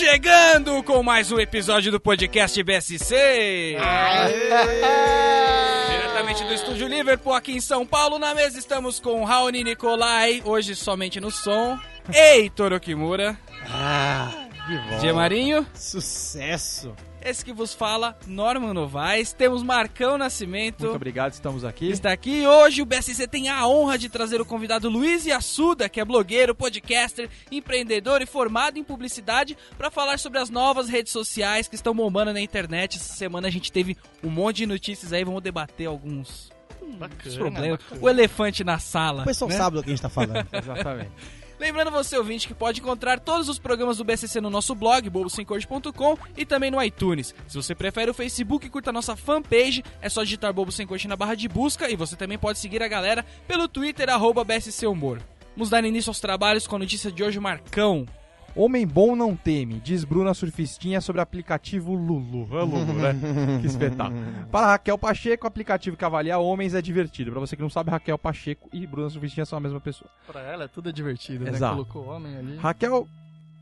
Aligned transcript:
Chegando 0.00 0.82
com 0.82 1.02
mais 1.02 1.30
um 1.30 1.38
episódio 1.38 1.92
do 1.92 2.00
podcast 2.00 2.62
BSC. 2.62 3.76
Diretamente 5.90 6.42
do 6.42 6.54
estúdio 6.54 6.88
Liverpool, 6.88 7.34
aqui 7.34 7.52
em 7.52 7.60
São 7.60 7.84
Paulo, 7.84 8.18
na 8.18 8.34
mesa 8.34 8.58
estamos 8.58 8.98
com 8.98 9.22
Raoni 9.24 9.62
Nicolai, 9.62 10.40
hoje 10.42 10.74
somente 10.74 11.20
no 11.20 11.30
som. 11.30 11.78
Heitor 12.10 12.72
Okimura. 12.72 13.38
Ah, 13.68 14.48
que 14.66 14.78
bom. 14.78 14.98
Dia 15.00 15.12
Marinho. 15.12 15.66
Sucesso. 15.74 16.96
Esse 17.22 17.44
que 17.44 17.52
vos 17.52 17.74
fala, 17.74 18.16
Norman 18.26 18.72
Novaes. 18.72 19.32
Temos 19.32 19.62
Marcão 19.62 20.16
Nascimento. 20.16 20.84
Muito 20.84 20.96
obrigado, 20.96 21.32
estamos 21.32 21.64
aqui. 21.64 21.90
Está 21.90 22.12
aqui. 22.12 22.46
Hoje 22.46 22.80
o 22.80 22.86
BSC 22.86 23.26
tem 23.28 23.50
a 23.50 23.66
honra 23.66 23.98
de 23.98 24.08
trazer 24.08 24.40
o 24.40 24.44
convidado 24.44 24.88
Luiz 24.88 25.26
Yassuda, 25.26 25.88
que 25.88 26.00
é 26.00 26.04
blogueiro, 26.04 26.54
podcaster, 26.54 27.28
empreendedor 27.50 28.22
e 28.22 28.26
formado 28.26 28.78
em 28.78 28.84
publicidade, 28.84 29.56
para 29.76 29.90
falar 29.90 30.18
sobre 30.18 30.38
as 30.38 30.48
novas 30.48 30.88
redes 30.88 31.12
sociais 31.12 31.68
que 31.68 31.74
estão 31.74 31.94
bombando 31.94 32.32
na 32.32 32.40
internet. 32.40 32.96
Essa 32.96 33.14
semana 33.14 33.48
a 33.48 33.50
gente 33.50 33.70
teve 33.70 33.96
um 34.24 34.30
monte 34.30 34.58
de 34.58 34.66
notícias 34.66 35.12
aí, 35.12 35.22
vamos 35.22 35.42
debater 35.42 35.88
alguns, 35.88 36.50
alguns 36.80 37.36
problemas. 37.36 37.80
O 38.00 38.08
elefante 38.08 38.64
na 38.64 38.78
sala. 38.78 39.22
O 39.22 39.26
pessoal 39.26 39.50
né? 39.50 39.56
sabe 39.58 39.76
do 39.76 39.82
que 39.82 39.90
a 39.90 39.92
gente 39.92 40.02
tá 40.02 40.08
falando. 40.08 40.46
Exatamente. 40.52 41.10
Lembrando 41.60 41.90
você, 41.90 42.16
ouvinte, 42.16 42.48
que 42.48 42.54
pode 42.54 42.80
encontrar 42.80 43.20
todos 43.20 43.46
os 43.46 43.58
programas 43.58 43.98
do 43.98 44.04
BSC 44.04 44.40
no 44.40 44.48
nosso 44.48 44.74
blog, 44.74 45.10
bobosemcorte.com 45.10 46.16
e 46.34 46.46
também 46.46 46.70
no 46.70 46.82
iTunes. 46.82 47.34
Se 47.46 47.54
você 47.54 47.74
prefere 47.74 48.10
o 48.10 48.14
Facebook, 48.14 48.66
curta 48.70 48.88
a 48.88 48.92
nossa 48.94 49.14
fanpage, 49.14 49.84
é 50.00 50.08
só 50.08 50.24
digitar 50.24 50.54
Bobo 50.54 50.72
Sem 50.72 50.86
Corte 50.86 51.06
na 51.06 51.16
barra 51.16 51.34
de 51.34 51.46
busca 51.50 51.90
e 51.90 51.96
você 51.96 52.16
também 52.16 52.38
pode 52.38 52.58
seguir 52.58 52.82
a 52.82 52.88
galera 52.88 53.26
pelo 53.46 53.68
Twitter, 53.68 54.08
arroba 54.08 54.42
BSC 54.42 54.86
Humor. 54.86 55.20
Vamos 55.54 55.68
dar 55.68 55.84
início 55.84 56.08
aos 56.08 56.18
trabalhos 56.18 56.66
com 56.66 56.76
a 56.76 56.78
notícia 56.78 57.12
de 57.12 57.22
hoje, 57.22 57.38
Marcão. 57.38 58.06
Homem 58.54 58.86
bom 58.86 59.14
não 59.14 59.36
teme, 59.36 59.80
diz 59.80 60.04
Bruna 60.04 60.34
Surfistinha 60.34 61.00
sobre 61.00 61.20
o 61.20 61.22
aplicativo 61.22 61.94
Lulu. 61.94 62.48
É 62.58 62.62
Lulu, 62.62 62.92
né? 62.94 63.14
que 63.60 63.66
espetáculo. 63.66 64.20
Para 64.50 64.66
Raquel 64.72 64.98
Pacheco, 64.98 65.44
o 65.44 65.48
aplicativo 65.48 65.96
que 65.96 66.04
avalia 66.04 66.38
homens 66.38 66.74
é 66.74 66.82
divertido. 66.82 67.30
Para 67.30 67.40
você 67.40 67.54
que 67.54 67.62
não 67.62 67.70
sabe, 67.70 67.90
Raquel 67.90 68.18
Pacheco 68.18 68.68
e 68.72 68.86
Bruna 68.86 69.08
Surfistinha 69.08 69.46
são 69.46 69.56
a 69.56 69.60
mesma 69.60 69.80
pessoa. 69.80 70.10
Pra 70.26 70.40
ela 70.40 70.64
é 70.64 70.68
tudo 70.68 70.92
divertido, 70.92 71.44
né? 71.44 71.50
Exato. 71.50 71.74
Colocou 71.74 72.06
homem 72.06 72.36
ali. 72.36 72.56
Raquel, 72.56 73.06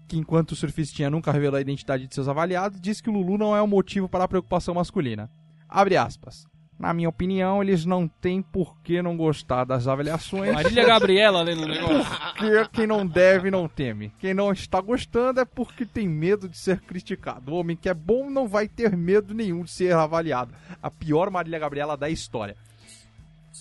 que 0.06 0.16
enquanto 0.16 0.56
surfistinha 0.56 1.10
nunca 1.10 1.30
revelou 1.30 1.58
a 1.58 1.60
identidade 1.60 2.06
de 2.06 2.14
seus 2.14 2.28
avaliados, 2.28 2.80
diz 2.80 3.00
que 3.00 3.10
o 3.10 3.12
Lulu 3.12 3.36
não 3.36 3.54
é 3.54 3.62
um 3.62 3.66
motivo 3.66 4.08
para 4.08 4.24
a 4.24 4.28
preocupação 4.28 4.74
masculina. 4.74 5.30
Abre 5.68 5.96
aspas. 5.96 6.46
Na 6.78 6.94
minha 6.94 7.08
opinião, 7.08 7.60
eles 7.60 7.84
não 7.84 8.06
têm 8.06 8.40
por 8.40 8.76
que 8.84 9.02
não 9.02 9.16
gostar 9.16 9.64
das 9.64 9.88
avaliações. 9.88 10.52
Marília 10.52 10.86
Gabriela 10.86 11.42
lendo 11.42 11.64
o 11.64 11.66
negócio. 11.66 12.06
Porque 12.36 12.68
quem 12.72 12.86
não 12.86 13.04
deve 13.04 13.50
não 13.50 13.66
teme. 13.66 14.12
Quem 14.20 14.32
não 14.32 14.52
está 14.52 14.80
gostando 14.80 15.40
é 15.40 15.44
porque 15.44 15.84
tem 15.84 16.08
medo 16.08 16.48
de 16.48 16.56
ser 16.56 16.80
criticado. 16.80 17.50
O 17.50 17.56
homem 17.56 17.76
que 17.76 17.88
é 17.88 17.94
bom 17.94 18.30
não 18.30 18.46
vai 18.46 18.68
ter 18.68 18.96
medo 18.96 19.34
nenhum 19.34 19.64
de 19.64 19.72
ser 19.72 19.92
avaliado. 19.92 20.54
A 20.80 20.88
pior 20.88 21.30
Marília 21.30 21.58
Gabriela 21.58 21.96
da 21.96 22.08
história. 22.08 22.56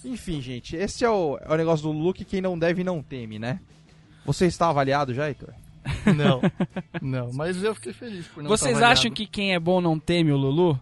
Enfim, 0.05 0.39
gente, 0.39 0.75
esse 0.75 1.03
é 1.03 1.09
o, 1.09 1.39
é 1.41 1.51
o 1.51 1.57
negócio 1.57 1.87
do 1.87 1.91
Luke, 1.91 2.23
quem 2.23 2.39
não 2.39 2.57
deve 2.57 2.83
não 2.83 3.01
teme, 3.01 3.39
né? 3.39 3.59
Você 4.25 4.45
está 4.45 4.69
avaliado 4.69 5.11
já, 5.11 5.27
Heitor? 5.27 5.53
Não, 6.15 6.41
não. 7.01 7.33
Mas 7.33 7.63
eu 7.63 7.73
fiquei 7.73 7.93
feliz 7.93 8.27
por 8.27 8.43
não 8.43 8.49
Vocês 8.49 8.81
acham 8.81 9.09
que 9.09 9.25
quem 9.25 9.53
é 9.53 9.59
bom 9.59 9.81
não 9.81 9.97
teme 9.97 10.31
o 10.31 10.37
Lulu? 10.37 10.79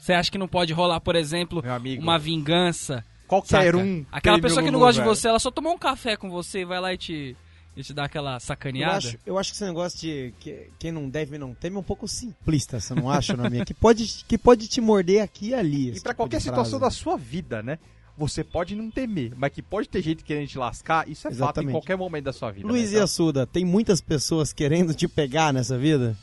Você 0.00 0.12
acha 0.14 0.30
que 0.30 0.38
não 0.38 0.48
pode 0.48 0.72
rolar, 0.72 0.98
por 1.00 1.14
exemplo, 1.14 1.62
Meu 1.62 1.74
amigo. 1.74 2.02
uma 2.02 2.18
vingança? 2.18 3.04
Qualquer 3.28 3.66
Saca? 3.72 3.76
um. 3.78 4.04
Aquela 4.10 4.40
pessoa 4.40 4.62
que 4.62 4.70
não 4.70 4.78
gosta 4.80 4.94
de 4.94 5.00
velho. 5.00 5.14
você, 5.14 5.28
ela 5.28 5.38
só 5.38 5.50
tomou 5.50 5.72
um 5.74 5.78
café 5.78 6.16
com 6.16 6.30
você 6.30 6.60
e 6.60 6.64
vai 6.64 6.80
lá 6.80 6.92
e 6.92 6.98
te, 6.98 7.36
e 7.76 7.82
te 7.82 7.92
dá 7.94 8.04
aquela 8.06 8.34
Eu 8.36 8.40
sacaneada. 8.40 8.96
acho, 8.96 9.18
eu 9.24 9.38
acho 9.38 9.50
que 9.50 9.56
esse 9.56 9.64
negócio 9.64 10.00
de 10.00 10.34
que, 10.40 10.70
quem 10.78 10.90
não 10.90 11.08
deve 11.08 11.36
não 11.38 11.54
teme 11.54 11.76
é 11.76 11.78
um 11.78 11.82
pouco 11.82 12.08
simplista, 12.08 12.80
você 12.80 12.94
não 12.94 13.08
acha, 13.10 13.36
na 13.36 13.48
minha? 13.48 13.64
Que 13.64 13.74
pode, 13.74 14.24
que 14.26 14.36
pode 14.38 14.66
te 14.66 14.80
morder 14.80 15.22
aqui 15.22 15.50
e 15.50 15.54
ali. 15.54 15.88
E 15.90 15.92
pra 15.92 15.98
tipo 16.12 16.14
qualquer 16.14 16.40
situação 16.40 16.80
da 16.80 16.90
sua 16.90 17.16
vida, 17.16 17.62
né? 17.62 17.78
Você 18.18 18.42
pode 18.42 18.74
não 18.74 18.90
temer, 18.90 19.32
mas 19.36 19.52
que 19.52 19.62
pode 19.62 19.88
ter 19.88 20.02
gente 20.02 20.24
querendo 20.24 20.48
te 20.48 20.58
lascar, 20.58 21.08
isso 21.08 21.28
é 21.28 21.30
fato 21.30 21.32
em 21.32 21.36
Exatamente. 21.36 21.72
qualquer 21.72 21.96
momento 21.96 22.24
da 22.24 22.32
sua 22.32 22.50
vida. 22.50 22.66
Luiz 22.66 22.86
né? 22.90 22.96
Então, 22.96 23.04
Assuda, 23.04 23.46
tem 23.46 23.64
muitas 23.64 24.00
pessoas 24.00 24.52
querendo 24.52 24.92
te 24.92 25.06
pegar 25.06 25.52
nessa 25.52 25.78
vida? 25.78 26.16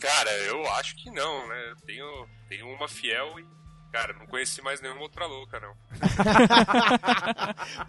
Cara, 0.00 0.30
eu 0.44 0.66
acho 0.74 0.96
que 0.96 1.10
não, 1.10 1.48
né? 1.48 1.70
Eu 1.70 1.76
tenho, 1.86 2.28
tenho 2.48 2.68
uma 2.68 2.88
fiel 2.88 3.38
e, 3.38 3.46
cara, 3.92 4.12
não 4.12 4.26
conheci 4.26 4.60
mais 4.62 4.80
nenhuma 4.80 5.02
outra 5.02 5.26
louca, 5.26 5.58
não. 5.60 5.74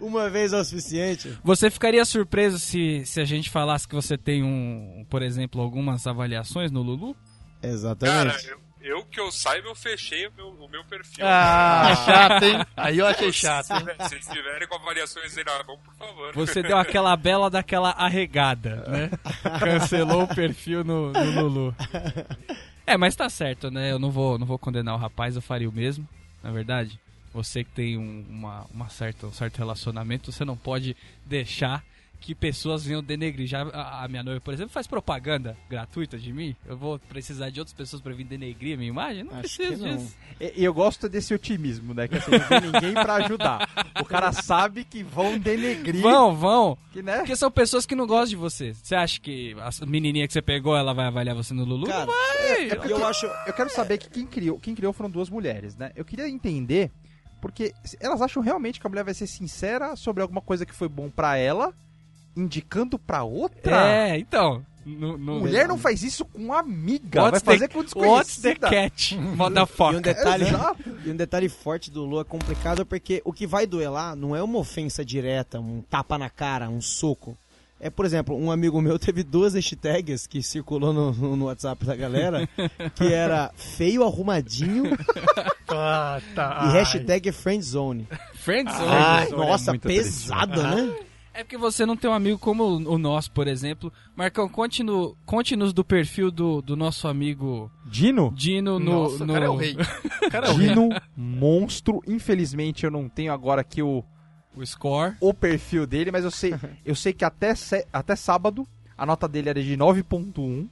Uma 0.00 0.30
vez 0.30 0.52
é 0.52 0.58
o 0.60 0.64
suficiente? 0.64 1.38
Você 1.44 1.70
ficaria 1.70 2.04
surpreso 2.04 2.58
se, 2.58 3.04
se 3.04 3.20
a 3.20 3.24
gente 3.24 3.50
falasse 3.50 3.86
que 3.86 3.94
você 3.94 4.16
tem 4.16 4.42
um, 4.42 5.04
por 5.08 5.22
exemplo, 5.22 5.60
algumas 5.60 6.06
avaliações 6.06 6.70
no 6.70 6.82
Lulu? 6.82 7.14
Cara, 7.60 7.72
Exatamente. 7.72 8.48
eu, 8.48 8.60
eu 8.88 9.04
que 9.04 9.20
eu 9.20 9.30
saiba, 9.30 9.68
eu 9.68 9.74
fechei 9.74 10.26
o 10.26 10.32
meu, 10.32 10.48
o 10.48 10.68
meu 10.68 10.84
perfil. 10.84 11.26
Ah, 11.26 11.94
chato, 12.06 12.42
hein? 12.42 12.66
Aí 12.76 12.98
eu 12.98 13.06
achei 13.06 13.32
chato, 13.32 13.70
hein? 13.70 13.86
Se 13.86 14.08
vocês 14.08 14.26
tiverem 14.28 14.66
com 14.66 14.76
avaliações 14.76 15.36
aí 15.36 15.44
na 15.44 15.62
mão, 15.64 15.78
por 15.78 15.94
favor. 15.94 16.34
Você 16.34 16.62
deu 16.62 16.76
aquela 16.76 17.16
bela 17.16 17.50
daquela 17.50 17.90
arregada, 17.90 18.84
né? 18.88 19.10
Cancelou 19.60 20.22
o 20.22 20.34
perfil 20.34 20.82
no, 20.84 21.12
no 21.12 21.42
Lulu. 21.42 21.74
É, 22.86 22.96
mas 22.96 23.14
tá 23.14 23.28
certo, 23.28 23.70
né? 23.70 23.92
Eu 23.92 23.98
não 23.98 24.10
vou, 24.10 24.38
não 24.38 24.46
vou 24.46 24.58
condenar 24.58 24.94
o 24.94 24.98
rapaz, 24.98 25.36
eu 25.36 25.42
faria 25.42 25.68
o 25.68 25.72
mesmo, 25.72 26.08
na 26.42 26.50
verdade. 26.50 26.98
Você 27.32 27.62
que 27.62 27.70
tem 27.70 27.98
um, 27.98 28.24
uma, 28.28 28.66
uma 28.72 28.88
certa, 28.88 29.26
um 29.26 29.32
certo 29.32 29.58
relacionamento, 29.58 30.32
você 30.32 30.44
não 30.44 30.56
pode 30.56 30.96
deixar 31.26 31.84
que 32.20 32.34
pessoas 32.34 32.84
venham 32.84 33.02
denegrir. 33.02 33.46
Já 33.46 33.62
a, 33.62 34.04
a 34.04 34.08
minha 34.08 34.22
noiva, 34.22 34.40
por 34.40 34.52
exemplo, 34.52 34.72
faz 34.72 34.86
propaganda 34.86 35.56
gratuita 35.68 36.18
de 36.18 36.32
mim. 36.32 36.54
Eu 36.66 36.76
vou 36.76 36.98
precisar 36.98 37.50
de 37.50 37.60
outras 37.60 37.74
pessoas 37.74 38.02
pra 38.02 38.12
vir 38.12 38.24
denegrir 38.24 38.74
a 38.74 38.76
minha 38.76 38.88
imagem? 38.88 39.24
Não 39.24 39.32
Acho 39.32 39.42
preciso 39.56 39.84
que 39.84 39.90
não. 39.90 39.96
disso. 39.96 40.16
E 40.40 40.64
eu 40.64 40.74
gosto 40.74 41.08
desse 41.08 41.32
otimismo, 41.34 41.94
né? 41.94 42.08
Que 42.08 42.16
assim, 42.16 42.30
não 42.30 42.48
tem 42.48 42.60
ninguém 42.60 42.92
pra 42.92 43.14
ajudar. 43.14 43.68
O 44.00 44.04
cara 44.04 44.32
sabe 44.32 44.84
que 44.84 45.02
vão 45.02 45.38
denegrir. 45.38 46.02
Vão, 46.02 46.36
vão. 46.36 46.78
Que, 46.92 47.02
né? 47.02 47.18
Porque 47.18 47.36
são 47.36 47.50
pessoas 47.50 47.86
que 47.86 47.94
não 47.94 48.06
gostam 48.06 48.30
de 48.30 48.36
você. 48.36 48.74
Você 48.74 48.94
acha 48.94 49.20
que 49.20 49.56
a 49.58 49.86
menininha 49.86 50.26
que 50.26 50.32
você 50.32 50.42
pegou, 50.42 50.76
ela 50.76 50.92
vai 50.92 51.06
avaliar 51.06 51.34
você 51.34 51.54
no 51.54 51.64
Lulu? 51.64 51.86
Cara, 51.86 52.06
não 52.06 52.12
vai! 52.14 52.88
E 52.88 52.90
eu 52.90 53.06
acho. 53.06 53.26
Eu 53.46 53.52
quero 53.52 53.70
saber 53.70 53.98
que 53.98 54.08
quem 54.10 54.26
criou, 54.26 54.58
quem 54.58 54.74
criou 54.74 54.92
foram 54.92 55.10
duas 55.10 55.30
mulheres, 55.30 55.76
né? 55.76 55.92
Eu 55.94 56.04
queria 56.04 56.28
entender 56.28 56.90
porque 57.40 57.72
elas 58.00 58.20
acham 58.20 58.42
realmente 58.42 58.80
que 58.80 58.86
a 58.86 58.90
mulher 58.90 59.04
vai 59.04 59.14
ser 59.14 59.26
sincera 59.26 59.94
sobre 59.96 60.22
alguma 60.22 60.40
coisa 60.40 60.66
que 60.66 60.74
foi 60.74 60.88
bom 60.88 61.08
pra 61.08 61.36
ela, 61.36 61.72
indicando 62.38 62.98
pra 62.98 63.22
outra. 63.24 63.88
É, 63.88 64.18
então. 64.18 64.64
No, 64.86 65.18
no- 65.18 65.40
Mulher 65.40 65.68
não 65.68 65.76
faz 65.76 66.02
isso 66.02 66.24
com 66.24 66.50
amiga, 66.50 67.22
What's 67.24 67.42
vai 67.42 67.54
fazer 67.56 67.68
the- 67.68 67.74
com 67.74 67.80
What's 68.08 68.36
the 68.40 68.54
desconhecida. 68.54 68.70
cat? 68.70 69.14
E 69.14 69.18
um 69.18 69.36
Motherfucker. 69.36 70.00
detalhe, 70.00 70.46
e 71.04 71.10
um 71.10 71.16
detalhe 71.16 71.48
forte 71.50 71.90
do 71.90 72.06
Lu 72.06 72.18
é 72.20 72.24
complicado 72.24 72.86
porque 72.86 73.20
o 73.22 73.30
que 73.32 73.46
vai 73.46 73.66
doer 73.66 73.90
lá 73.92 74.16
não 74.16 74.34
é 74.34 74.42
uma 74.42 74.58
ofensa 74.58 75.04
direta, 75.04 75.60
um 75.60 75.82
tapa 75.90 76.16
na 76.16 76.30
cara, 76.30 76.70
um 76.70 76.80
soco. 76.80 77.36
É, 77.80 77.90
por 77.90 78.04
exemplo, 78.06 78.34
um 78.34 78.50
amigo 78.50 78.80
meu 78.80 78.98
teve 78.98 79.22
duas 79.22 79.52
hashtags 79.54 80.26
que 80.26 80.42
circulou 80.42 80.90
no, 80.92 81.12
no- 81.12 81.36
no 81.36 81.44
WhatsApp 81.44 81.84
da 81.84 81.94
galera, 81.94 82.48
que 82.96 83.12
era 83.12 83.50
feio 83.56 84.02
arrumadinho 84.04 84.96
Ah, 85.68 86.18
tá. 86.34 86.62
e 86.64 86.72
hashtag 86.72 87.30
friendzone. 87.30 88.08
Friendzone. 88.36 88.86
É 88.86 89.36
nossa, 89.36 89.78
pesada, 89.78 90.62
né? 90.74 90.96
É 91.38 91.44
porque 91.44 91.56
você 91.56 91.86
não 91.86 91.96
tem 91.96 92.10
um 92.10 92.14
amigo 92.14 92.36
como 92.36 92.64
o 92.64 92.98
nosso, 92.98 93.30
por 93.30 93.46
exemplo. 93.46 93.92
Marcão, 94.16 94.48
conte-no- 94.48 95.16
conte-nos 95.24 95.72
do 95.72 95.84
perfil 95.84 96.32
do, 96.32 96.60
do 96.60 96.74
nosso 96.74 97.06
amigo 97.06 97.70
Dino? 97.86 98.32
Dino 98.34 98.80
no. 98.80 99.04
Nossa, 99.04 99.24
no... 99.24 99.30
o 99.32 99.34
cara 99.34 99.44
é 99.46 99.48
o 99.48 99.54
rei. 99.54 99.76
O 100.26 100.30
cara 100.30 100.46
é 100.48 100.50
o 100.50 100.54
rei. 100.54 100.68
Dino 100.70 100.88
monstro. 101.16 102.02
Infelizmente 102.08 102.84
eu 102.84 102.90
não 102.90 103.08
tenho 103.08 103.32
agora 103.32 103.60
aqui 103.60 103.80
o, 103.80 104.02
O 104.56 104.66
score. 104.66 105.14
o 105.20 105.32
perfil 105.32 105.86
dele, 105.86 106.10
mas 106.10 106.24
eu 106.24 106.30
sei, 106.32 106.54
eu 106.84 106.96
sei 106.96 107.12
que 107.12 107.24
até, 107.24 107.54
até 107.92 108.16
sábado 108.16 108.66
a 108.96 109.06
nota 109.06 109.28
dele 109.28 109.48
era 109.48 109.62
de 109.62 109.76
9.1, 109.76 110.66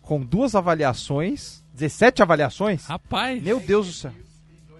com 0.00 0.22
duas 0.22 0.54
avaliações, 0.54 1.62
17 1.74 2.22
avaliações. 2.22 2.86
Rapaz, 2.86 3.42
Meu 3.42 3.60
Deus 3.60 3.86
do 3.86 3.92
céu. 3.92 4.12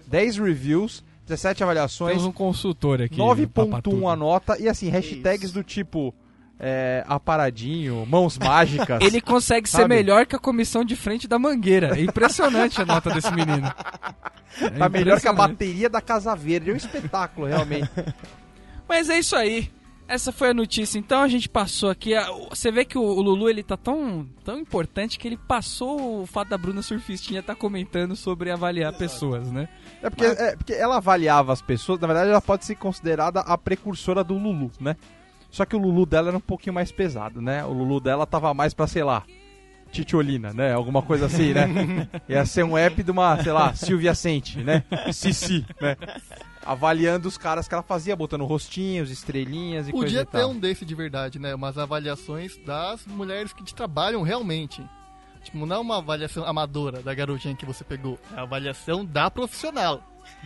10 0.07 0.37
reviews, 0.39 1.03
17 1.27 1.63
avaliações, 1.63 2.13
temos 2.13 2.25
um 2.25 2.31
consultor 2.31 3.01
aqui. 3.01 3.17
no 3.17 3.25
9.1 3.25 3.47
Papatudo. 3.49 4.07
a 4.07 4.15
nota 4.15 4.57
e 4.59 4.69
assim, 4.69 4.89
hashtags 4.89 5.51
do 5.51 5.63
tipo 5.63 6.13
é, 6.59 7.03
aparadinho, 7.07 8.05
mãos 8.05 8.37
mágicas. 8.39 8.99
Ele 9.01 9.19
consegue 9.21 9.69
ser 9.69 9.77
Sabe? 9.77 9.95
melhor 9.95 10.25
que 10.25 10.35
a 10.35 10.39
comissão 10.39 10.83
de 10.83 10.95
frente 10.95 11.27
da 11.27 11.37
Mangueira. 11.37 11.97
É 11.97 12.01
impressionante 12.01 12.81
a 12.81 12.85
nota 12.85 13.11
desse 13.11 13.31
menino. 13.31 13.71
É 14.61 14.69
tá 14.69 14.89
melhor 14.89 15.19
que 15.19 15.27
a 15.27 15.33
bateria 15.33 15.89
da 15.89 16.01
Casa 16.01 16.35
Verde. 16.35 16.71
É 16.71 16.73
um 16.73 16.77
espetáculo, 16.77 17.45
realmente. 17.47 17.89
Mas 18.87 19.09
é 19.09 19.19
isso 19.19 19.35
aí. 19.35 19.69
Essa 20.07 20.31
foi 20.31 20.49
a 20.49 20.53
notícia. 20.53 20.97
Então 20.97 21.21
a 21.21 21.27
gente 21.27 21.49
passou 21.49 21.89
aqui. 21.89 22.15
a- 22.15 22.31
Você 22.49 22.71
vê 22.71 22.85
que 22.85 22.97
o 22.97 23.01
o 23.01 23.21
Lulu 23.21 23.49
ele 23.49 23.61
tá 23.63 23.75
tão, 23.75 24.25
tão 24.43 24.57
importante 24.59 25.19
que 25.19 25.27
ele 25.27 25.37
passou 25.37 26.21
o 26.21 26.25
fato 26.25 26.49
da 26.49 26.57
Bruna 26.57 26.81
Surfistinha 26.81 27.41
estar 27.41 27.55
comentando 27.55 28.15
sobre 28.15 28.49
avaliar 28.51 28.93
pessoas, 28.97 29.51
né? 29.51 29.67
É 30.01 30.09
porque, 30.09 30.25
é 30.25 30.55
porque 30.55 30.73
ela 30.73 30.97
avaliava 30.97 31.51
as 31.51 31.61
pessoas, 31.61 31.99
na 31.99 32.07
verdade 32.07 32.29
ela 32.29 32.41
pode 32.41 32.63
ser 32.65 32.75
considerada 32.75 33.41
a 33.41 33.57
precursora 33.57 34.23
do 34.23 34.37
Lulu, 34.37 34.71
né? 34.79 34.95
Só 35.49 35.65
que 35.65 35.75
o 35.75 35.79
Lulu 35.79 36.05
dela 36.05 36.29
era 36.29 36.37
um 36.37 36.41
pouquinho 36.41 36.73
mais 36.73 36.91
pesado, 36.91 37.41
né? 37.41 37.65
O 37.65 37.73
Lulu 37.73 37.99
dela 37.99 38.25
tava 38.25 38.53
mais 38.53 38.73
pra, 38.73 38.85
sei 38.87 39.03
lá, 39.03 39.23
Titiolina, 39.91 40.53
né? 40.53 40.73
Alguma 40.73 41.01
coisa 41.01 41.25
assim, 41.25 41.53
né? 41.53 42.07
Ia 42.27 42.45
ser 42.45 42.63
um 42.63 42.77
app 42.77 43.01
de 43.01 43.11
uma, 43.11 43.41
sei 43.41 43.51
lá, 43.51 43.73
Silvia 43.73 44.13
Sente, 44.13 44.59
né? 44.59 44.83
Cici, 45.11 45.65
né? 45.81 45.95
Avaliando 46.65 47.27
os 47.27 47.37
caras 47.37 47.67
que 47.67 47.73
ela 47.73 47.83
fazia, 47.83 48.15
botando 48.15 48.45
rostinhos, 48.45 49.09
estrelinhas 49.09 49.87
e 49.87 49.91
coisa 49.91 50.05
Podia 50.05 50.21
e 50.21 50.25
ter 50.25 50.39
tal. 50.39 50.51
um 50.51 50.59
desse 50.59 50.83
de 50.83 50.93
verdade, 50.93 51.39
né? 51.39 51.55
Umas 51.55 51.77
avaliações 51.77 52.57
das 52.65 53.05
mulheres 53.05 53.53
que 53.53 53.63
te 53.63 53.73
trabalham 53.73 54.21
realmente. 54.21 54.83
Tipo, 55.43 55.65
não 55.65 55.77
é 55.77 55.79
uma 55.79 55.97
avaliação 55.99 56.43
amadora 56.45 57.01
da 57.01 57.13
garotinha 57.13 57.55
que 57.55 57.65
você 57.65 57.83
pegou. 57.83 58.19
É 58.35 58.39
a 58.39 58.41
avaliação 58.43 59.05
da 59.05 59.31
profissional. 59.31 60.03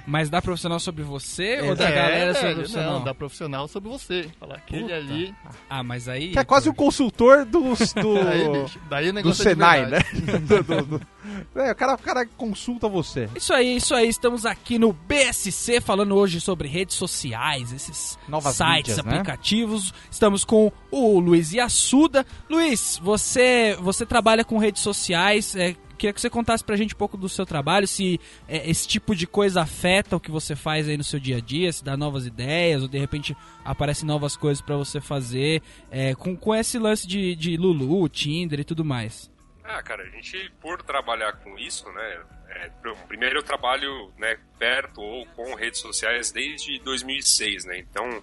Mas 0.08 0.30
dá 0.30 0.42
profissional 0.42 0.80
sobre 0.80 1.04
você 1.04 1.62
ou 1.62 1.74
É, 1.74 1.76
da 1.76 1.92
galera 1.92 2.34
sobre 2.34 2.54
profissional? 2.56 2.94
Não, 2.94 3.04
da 3.04 3.14
profissional 3.14 3.68
sobre 3.68 3.90
você. 3.90 4.30
Falar 4.40 4.56
aquele 4.56 4.84
Puta. 4.84 4.96
ali. 4.96 5.36
Ah, 5.70 5.84
mas 5.84 6.08
aí. 6.10 6.32
Que 6.32 6.40
é 6.40 6.44
quase 6.44 6.70
o 6.70 6.74
consultor 6.74 7.46
dos, 7.46 7.94
do, 7.94 8.18
Aí, 8.28 8.50
bicho, 8.64 8.80
daí 8.90 9.10
o 9.10 9.12
do 9.12 9.16
negócio 9.16 9.42
é 9.42 9.46
de 9.46 9.50
Senai, 9.52 9.86
né? 9.86 10.00
Do- 10.42 10.64
do- 10.64 10.98
do- 10.98 11.08
É, 11.56 11.72
o, 11.72 11.76
cara, 11.76 11.94
o 11.94 11.98
cara 12.00 12.26
consulta 12.26 12.88
você. 12.90 13.30
Isso 13.36 13.54
aí, 13.54 13.76
isso 13.76 13.94
aí. 13.94 14.08
Estamos 14.08 14.44
aqui 14.46 14.80
no 14.80 14.92
BSC 14.92 15.80
falando 15.80 16.16
hoje 16.16 16.42
sobre 16.42 16.68
redes 16.68 16.96
sociais, 16.96 17.72
esses 17.72 18.18
Novas 18.28 18.56
sites, 18.56 18.96
mídias, 18.98 18.98
né? 19.06 19.12
aplicativos. 19.12 19.94
Estamos 20.10 20.44
com 20.44 20.72
o 20.90 21.20
Luiz 21.20 21.54
Iassuda. 21.54 22.26
Luiz, 22.50 23.00
você, 23.04 23.78
você 23.80 24.04
trabalha 24.06 24.44
com 24.44 24.58
redes 24.58 24.82
sociais. 24.82 25.56
é, 25.56 25.76
queria 26.02 26.14
que 26.14 26.20
você 26.22 26.30
contasse 26.32 26.64
pra 26.64 26.76
gente 26.76 26.96
um 26.96 26.98
pouco 26.98 27.16
do 27.16 27.30
seu 27.30 27.46
trabalho, 27.46 27.88
se 27.88 28.20
é, 28.48 28.68
esse 28.70 28.88
tipo 28.88 29.16
de 29.16 29.28
coisa 29.28 29.62
afeta 29.62 30.16
o 30.16 30.20
que 30.20 30.32
você 30.32 30.56
faz 30.56 30.90
aí 30.90 30.98
no 30.98 31.04
seu 31.04 31.20
dia 31.20 31.38
a 31.38 31.40
dia, 31.40 31.72
se 31.72 31.84
dá 31.84 31.96
novas 31.96 32.26
ideias, 32.26 32.82
ou 32.82 32.88
de 32.88 32.98
repente 32.98 33.38
aparecem 33.64 34.08
novas 34.08 34.36
coisas 34.36 34.62
pra 34.64 34.76
você 34.76 35.00
fazer, 35.00 35.62
é, 35.92 36.16
com, 36.16 36.36
com 36.36 36.56
esse 36.56 36.80
lance 36.80 37.08
de, 37.08 37.36
de 37.36 37.56
Lulu, 37.56 38.10
Tinder 38.10 38.60
e 38.60 38.64
tudo 38.64 38.84
mais. 38.84 39.30
Ah, 39.64 39.82
cara, 39.84 40.04
a 40.04 40.10
gente, 40.10 40.52
por 40.60 40.82
trabalhar 40.82 41.34
com 41.34 41.58
isso, 41.60 41.88
né? 41.92 42.22
é, 42.50 42.70
pr- 42.82 42.98
primeiro 43.08 43.38
eu 43.40 43.44
trabalho 43.44 44.12
né, 44.18 44.38
perto 44.60 45.00
ou 45.02 45.26
com 45.28 45.54
redes 45.56 45.80
sociais 45.80 46.32
desde 46.32 46.80
2006, 46.80 47.64
né? 47.66 47.78
Então, 47.80 48.22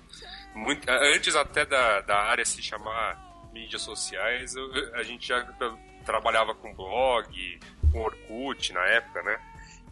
muito, 0.55 0.87
antes 0.91 1.35
até 1.37 1.65
da, 1.65 2.01
da 2.03 2.17
área 2.25 2.45
se 2.45 2.61
chamar 2.61 3.49
mídias 3.55 3.81
sociais, 3.83 4.55
eu- 4.55 4.95
a 4.97 5.03
gente 5.03 5.27
já 5.29 5.41
trabalhava 6.09 6.55
com 6.55 6.75
blog, 6.75 7.61
com 7.93 8.01
Orkut 8.01 8.73
na 8.73 8.83
época, 8.87 9.23
né? 9.23 9.39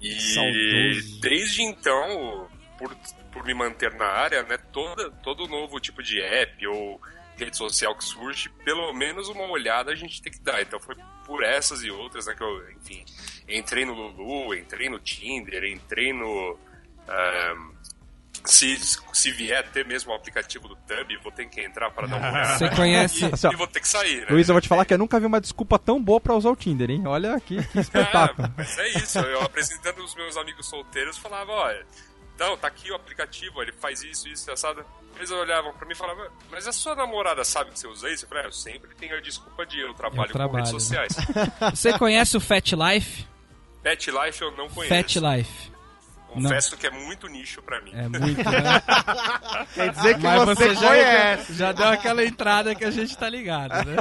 E 0.00 0.18
Saudoso. 0.18 1.20
desde 1.20 1.62
então, 1.62 2.48
por, 2.78 2.96
por 3.30 3.44
me 3.44 3.52
manter 3.52 3.92
na 3.94 4.06
área, 4.06 4.42
né? 4.44 4.56
Toda, 4.72 5.10
todo 5.22 5.46
novo 5.46 5.78
tipo 5.78 6.02
de 6.02 6.22
app 6.22 6.66
ou 6.68 6.98
rede 7.36 7.54
social 7.54 7.94
que 7.94 8.02
surge, 8.02 8.48
pelo 8.64 8.94
menos 8.94 9.28
uma 9.28 9.44
olhada 9.44 9.92
a 9.92 9.94
gente 9.94 10.22
tem 10.22 10.32
que 10.32 10.40
dar. 10.40 10.62
Então 10.62 10.80
foi 10.80 10.96
por 11.26 11.44
essas 11.44 11.82
e 11.82 11.90
outras, 11.90 12.26
né, 12.26 12.34
que 12.34 12.42
eu, 12.42 12.70
enfim, 12.70 13.04
entrei 13.46 13.84
no 13.84 13.92
Lulu, 13.92 14.54
entrei 14.54 14.88
no 14.88 14.98
Tinder, 14.98 15.64
entrei 15.64 16.14
no. 16.14 16.58
ahn, 17.06 17.76
se, 18.46 18.78
se 19.12 19.30
vier 19.32 19.58
até 19.60 19.84
mesmo 19.84 20.12
o 20.12 20.14
aplicativo 20.14 20.68
do 20.68 20.76
Tub, 20.76 21.22
vou 21.22 21.32
ter 21.32 21.46
que 21.48 21.60
entrar 21.60 21.90
para 21.90 22.06
dar 22.06 22.16
uma. 22.16 22.44
Você 22.56 22.68
conhece. 22.70 23.24
E, 23.24 23.32
Assim, 23.32 23.46
ó, 23.48 23.52
e 23.52 23.56
vou 23.56 23.66
ter 23.66 23.80
que 23.80 23.88
sair, 23.88 24.20
né? 24.20 24.26
Luiz, 24.30 24.48
eu 24.48 24.54
vou 24.54 24.60
te 24.60 24.68
falar 24.68 24.84
que 24.84 24.94
eu 24.94 24.98
nunca 24.98 25.18
vi 25.20 25.26
uma 25.26 25.40
desculpa 25.40 25.78
tão 25.78 26.02
boa 26.02 26.20
pra 26.20 26.34
usar 26.34 26.50
o 26.50 26.56
Tinder, 26.56 26.90
hein? 26.90 27.06
Olha 27.06 27.34
aqui, 27.34 27.62
que 27.66 27.78
espetáculo. 27.80 28.46
É, 28.46 28.52
mas 28.56 28.78
é 28.78 28.88
isso, 28.88 29.18
eu 29.18 29.42
apresentando 29.42 30.02
os 30.02 30.14
meus 30.14 30.36
amigos 30.36 30.66
solteiros, 30.68 31.18
falava, 31.18 31.52
olha, 31.52 31.86
não, 32.38 32.56
tá 32.56 32.68
aqui 32.68 32.90
o 32.90 32.94
aplicativo, 32.94 33.62
ele 33.62 33.72
faz 33.72 34.02
isso, 34.02 34.28
isso, 34.28 34.50
assado. 34.50 34.84
Eles 35.16 35.30
olhavam 35.30 35.72
pra 35.72 35.86
mim 35.86 35.92
e 35.92 35.96
falavam, 35.96 36.26
mas 36.50 36.68
a 36.68 36.72
sua 36.72 36.94
namorada 36.94 37.42
sabe 37.42 37.70
que 37.70 37.78
você 37.78 37.86
usa 37.86 38.10
isso? 38.10 38.26
Eu 38.26 38.28
falei, 38.28 38.44
ah, 38.44 38.48
eu 38.48 38.52
sempre 38.52 38.94
tenho 38.96 39.16
a 39.16 39.20
desculpa 39.20 39.64
de 39.64 39.80
eu 39.80 39.94
trabalho, 39.94 40.28
Eu 40.28 40.32
trabalho, 40.32 40.50
com 40.50 40.56
redes 40.56 40.72
né? 40.72 40.78
sociais. 40.78 41.16
Você 41.74 41.98
conhece 41.98 42.36
o 42.36 42.40
Fat 42.40 42.72
Life? 42.72 43.26
Pet 43.82 44.10
Life 44.10 44.42
eu 44.42 44.50
não 44.50 44.68
conheço. 44.68 44.94
Fat 44.94 45.16
Life. 45.16 45.72
Confesso 46.42 46.76
que 46.76 46.86
é 46.86 46.90
muito 46.90 47.26
nicho 47.28 47.62
pra 47.62 47.80
mim. 47.82 47.90
É 47.94 48.08
muito, 48.08 48.44
né? 48.50 48.82
Quer 49.74 49.90
dizer 49.92 50.16
que 50.18 50.22
Mas 50.22 50.44
você, 50.44 50.74
já, 50.74 50.88
conhece. 50.88 51.54
já 51.54 51.72
deu 51.72 51.88
aquela 51.88 52.24
entrada 52.24 52.74
que 52.74 52.84
a 52.84 52.90
gente 52.90 53.16
tá 53.16 53.28
ligado, 53.28 53.72
né? 53.84 53.96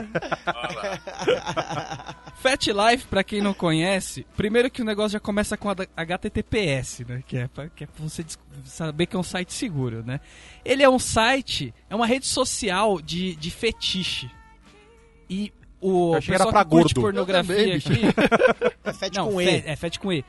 Olha 0.47 0.75
lá. 0.75 2.15
Fat 2.37 2.67
Life, 2.67 3.07
pra 3.07 3.23
quem 3.23 3.41
não 3.41 3.53
conhece, 3.53 4.25
primeiro 4.35 4.69
que 4.69 4.81
o 4.81 4.85
negócio 4.85 5.11
já 5.13 5.19
começa 5.19 5.57
com 5.57 5.69
HTTPS, 5.69 7.05
né? 7.07 7.23
Que 7.25 7.37
é 7.37 7.47
pra, 7.47 7.69
que 7.69 7.83
é 7.83 7.87
pra 7.87 8.03
você 8.07 8.23
saber 8.65 9.05
que 9.07 9.15
é 9.15 9.19
um 9.19 9.23
site 9.23 9.53
seguro, 9.53 10.03
né? 10.05 10.19
Ele 10.63 10.83
é 10.83 10.89
um 10.89 10.99
site, 10.99 11.73
é 11.89 11.95
uma 11.95 12.05
rede 12.05 12.25
social 12.27 13.01
de, 13.01 13.35
de 13.35 13.49
fetiche. 13.51 14.29
E 15.29 15.51
o 15.81 16.13
Eu 16.13 16.17
achei 16.17 16.27
que 16.27 16.31
era 16.35 16.45
pessoal 16.45 16.51
pra 16.53 16.63
que 16.65 16.69
curte 16.69 16.93
gordo. 16.93 17.05
pornografia 17.05 17.55
também, 17.55 17.75
aqui... 17.75 18.01
É 18.85 18.93
fat 18.93 19.15
não, 19.15 19.31
com 19.31 19.37
fe- 19.39 19.43
E. 19.45 19.63
é 19.65 19.75
Fat 19.75 19.97
com 19.97 20.13
E. 20.13 20.23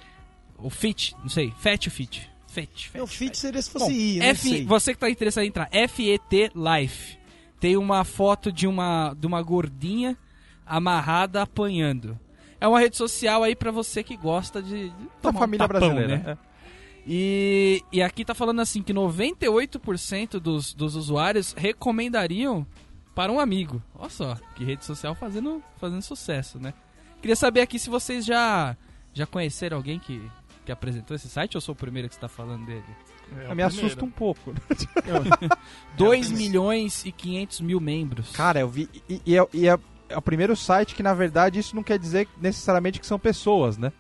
O 0.59 0.71
Fit, 0.71 1.15
não 1.23 1.29
sei. 1.29 1.53
Fat 1.59 1.87
ou 1.87 1.93
Fit? 1.93 2.31
Fat, 2.47 2.89
Fat. 2.89 2.99
Não, 2.99 3.07
fit 3.07 3.37
seria 3.37 3.61
se 3.61 3.71
Bom, 3.73 3.81
fosse 3.81 3.93
I, 3.93 4.19
não 4.19 4.27
F, 4.27 4.49
sei. 4.49 4.65
você 4.65 4.95
que 4.95 5.01
tá 5.01 5.11
interessado 5.11 5.45
em 5.45 5.49
entrar, 5.49 5.69
FET 5.71 6.53
Life. 6.55 7.19
Tem 7.61 7.77
uma 7.77 8.03
foto 8.05 8.51
de 8.51 8.67
uma, 8.67 9.15
de 9.19 9.27
uma 9.27 9.43
gordinha 9.43 10.17
amarrada 10.65 11.43
apanhando. 11.43 12.19
É 12.59 12.67
uma 12.67 12.81
rede 12.81 12.97
social 12.97 13.43
aí 13.43 13.55
pra 13.55 13.71
você 13.71 14.03
que 14.03 14.17
gosta 14.17 14.63
de, 14.63 14.89
de 14.89 15.05
Da 15.05 15.11
tomar 15.23 15.37
um 15.39 15.41
família 15.41 15.69
tapão, 15.69 15.81
brasileira. 15.95 16.19
né? 16.19 16.39
E, 17.07 17.83
e 17.93 18.03
aqui 18.03 18.25
tá 18.25 18.35
falando 18.35 18.61
assim 18.61 18.83
que 18.83 18.93
98% 18.93 20.41
dos, 20.41 20.75
dos 20.75 20.97
usuários 20.97 21.53
recomendariam 21.57 22.67
para 23.15 23.31
um 23.31 23.39
amigo. 23.39 23.83
Olha 23.95 24.11
só, 24.11 24.35
que 24.55 24.65
rede 24.65 24.85
social 24.85 25.15
fazendo, 25.15 25.63
fazendo 25.79 26.03
sucesso, 26.03 26.59
né? 26.59 26.75
Queria 27.21 27.37
saber 27.37 27.61
aqui 27.61 27.79
se 27.79 27.89
vocês 27.89 28.25
já, 28.25 28.77
já 29.13 29.27
conheceram 29.27 29.77
alguém 29.77 29.99
que, 29.99 30.21
que 30.67 30.73
apresentou 30.73 31.15
esse 31.15 31.29
site 31.29 31.55
ou 31.55 31.59
eu 31.59 31.61
sou 31.63 31.73
o 31.73 31.77
primeiro 31.77 32.09
que 32.09 32.15
está 32.15 32.29
falando 32.29 32.67
dele? 32.67 32.85
É, 33.49 33.55
me 33.55 33.63
assusta 33.63 34.05
um 34.05 34.11
pouco. 34.11 34.53
2 35.97 36.31
milhões 36.33 37.05
e 37.05 37.13
500 37.13 37.61
mil 37.61 37.81
membros. 37.81 38.31
Cara, 38.33 38.61
eu 38.61 38.69
vi. 38.69 38.89
E, 39.09 39.23
e 39.25 39.39
é, 39.39 39.47
e 39.53 39.69
é- 39.69 39.79
é 40.09 40.17
o 40.17 40.23
primeiro 40.23 40.55
site 40.55 40.95
que, 40.95 41.03
na 41.03 41.15
verdade, 41.15 41.59
isso 41.59 41.75
não 41.75 41.83
quer 41.83 41.99
dizer 41.99 42.29
necessariamente 42.41 43.01
que 43.01 43.07
são 43.07 43.19
pessoas, 43.19 43.77
né? 43.79 43.93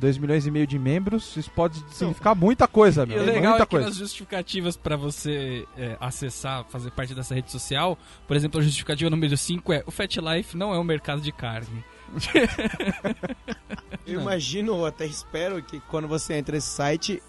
2 0.00 0.16
milhões 0.18 0.46
e 0.46 0.50
meio 0.50 0.66
de 0.66 0.78
membros, 0.78 1.36
isso 1.36 1.50
pode 1.50 1.78
significar 1.92 2.34
muita 2.34 2.68
coisa, 2.68 3.02
E 3.02 3.06
meu. 3.06 3.20
o 3.20 3.26
legal 3.26 3.50
muita 3.50 3.62
é 3.64 3.66
que 3.66 3.70
coisa. 3.70 3.86
nas 3.88 3.96
justificativas 3.96 4.76
para 4.76 4.96
você 4.96 5.66
é, 5.76 5.96
acessar, 6.00 6.64
fazer 6.66 6.90
parte 6.92 7.14
dessa 7.16 7.34
rede 7.34 7.50
social, 7.50 7.98
por 8.26 8.36
exemplo, 8.36 8.60
a 8.60 8.62
justificativa 8.62 9.10
número 9.10 9.36
5 9.36 9.72
é 9.72 9.82
o 9.86 9.90
Fat 9.90 10.16
Life 10.16 10.56
não 10.56 10.72
é 10.72 10.78
um 10.78 10.84
mercado 10.84 11.20
de 11.20 11.32
carne. 11.32 11.84
Eu 14.06 14.20
imagino, 14.20 14.72
eu 14.76 14.86
até 14.86 15.04
espero 15.04 15.62
que 15.62 15.80
quando 15.80 16.08
você 16.08 16.34
entra 16.34 16.54
nesse 16.54 16.68
site, 16.70 17.22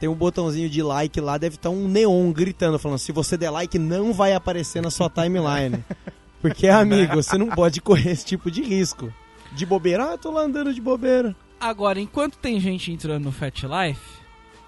tem 0.00 0.08
um 0.08 0.14
botãozinho 0.14 0.68
de 0.68 0.82
like 0.82 1.20
lá, 1.20 1.38
deve 1.38 1.54
estar 1.56 1.70
um 1.70 1.86
neon 1.88 2.32
gritando, 2.32 2.78
falando, 2.78 2.98
se 2.98 3.12
você 3.12 3.36
der 3.36 3.50
like, 3.50 3.78
não 3.78 4.12
vai 4.12 4.32
aparecer 4.34 4.82
na 4.82 4.90
sua 4.90 5.08
timeline. 5.08 5.84
Porque, 6.42 6.66
amigo, 6.68 7.14
você 7.22 7.38
não 7.38 7.48
pode 7.48 7.80
correr 7.80 8.10
esse 8.10 8.24
tipo 8.26 8.50
de 8.50 8.62
risco. 8.62 9.12
De 9.52 9.64
bobeira, 9.64 10.08
ah, 10.10 10.12
eu 10.12 10.18
tô 10.18 10.30
lá 10.32 10.42
andando 10.42 10.74
de 10.74 10.80
bobeira. 10.80 11.34
Agora, 11.60 12.00
enquanto 12.00 12.36
tem 12.36 12.58
gente 12.60 12.90
entrando 12.92 13.24
no 13.24 13.32
Fat 13.32 13.62
Life, 13.62 14.02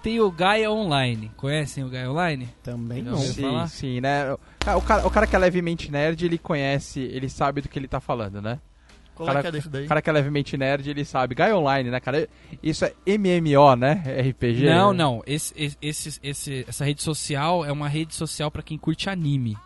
tem 0.01 0.19
o 0.21 0.31
Gaia 0.31 0.71
Online. 0.71 1.29
Conhecem 1.37 1.83
o 1.83 1.89
Gaia 1.89 2.09
Online? 2.09 2.49
Também 2.63 3.03
não. 3.03 3.17
Sim, 3.17 3.67
sim, 3.67 4.01
né? 4.01 4.31
O 4.33 4.39
cara, 4.59 4.77
o 4.77 4.81
cara- 4.81 5.07
o 5.07 5.11
cara 5.11 5.27
que 5.27 5.35
é 5.35 5.39
levemente 5.39 5.91
nerd, 5.91 6.25
ele 6.25 6.37
conhece, 6.37 7.01
ele 7.01 7.29
sabe 7.29 7.61
do 7.61 7.67
que 7.69 7.77
ele 7.77 7.87
tá 7.87 7.99
falando, 7.99 8.41
né? 8.41 8.59
Qual 9.17 9.25
Cara- 9.27 9.39
é 9.39 9.41
que 9.41 9.47
é 9.47 9.51
desse 9.51 9.67
daí? 9.69 9.85
O 9.85 9.87
cara 9.87 10.01
que 10.01 10.09
é 10.09 10.13
levemente 10.13 10.55
nerd, 10.55 10.87
ele 10.89 11.03
sabe. 11.03 11.33
Gaia 11.33 11.57
Online, 11.57 11.89
né, 11.89 11.99
cara? 11.99 12.29
Isso 12.61 12.85
é 12.85 12.93
MMO, 13.17 13.75
né? 13.75 14.03
RPG. 14.29 14.65
Não, 14.65 14.93
não. 14.93 15.23
Esse, 15.25 15.75
esse, 15.81 16.19
esse- 16.21 16.65
essa 16.67 16.85
rede 16.85 17.01
social 17.01 17.65
é 17.65 17.71
uma 17.71 17.87
rede 17.89 18.13
social 18.13 18.51
para 18.51 18.61
quem 18.61 18.77
curte 18.77 19.09
anime. 19.09 19.57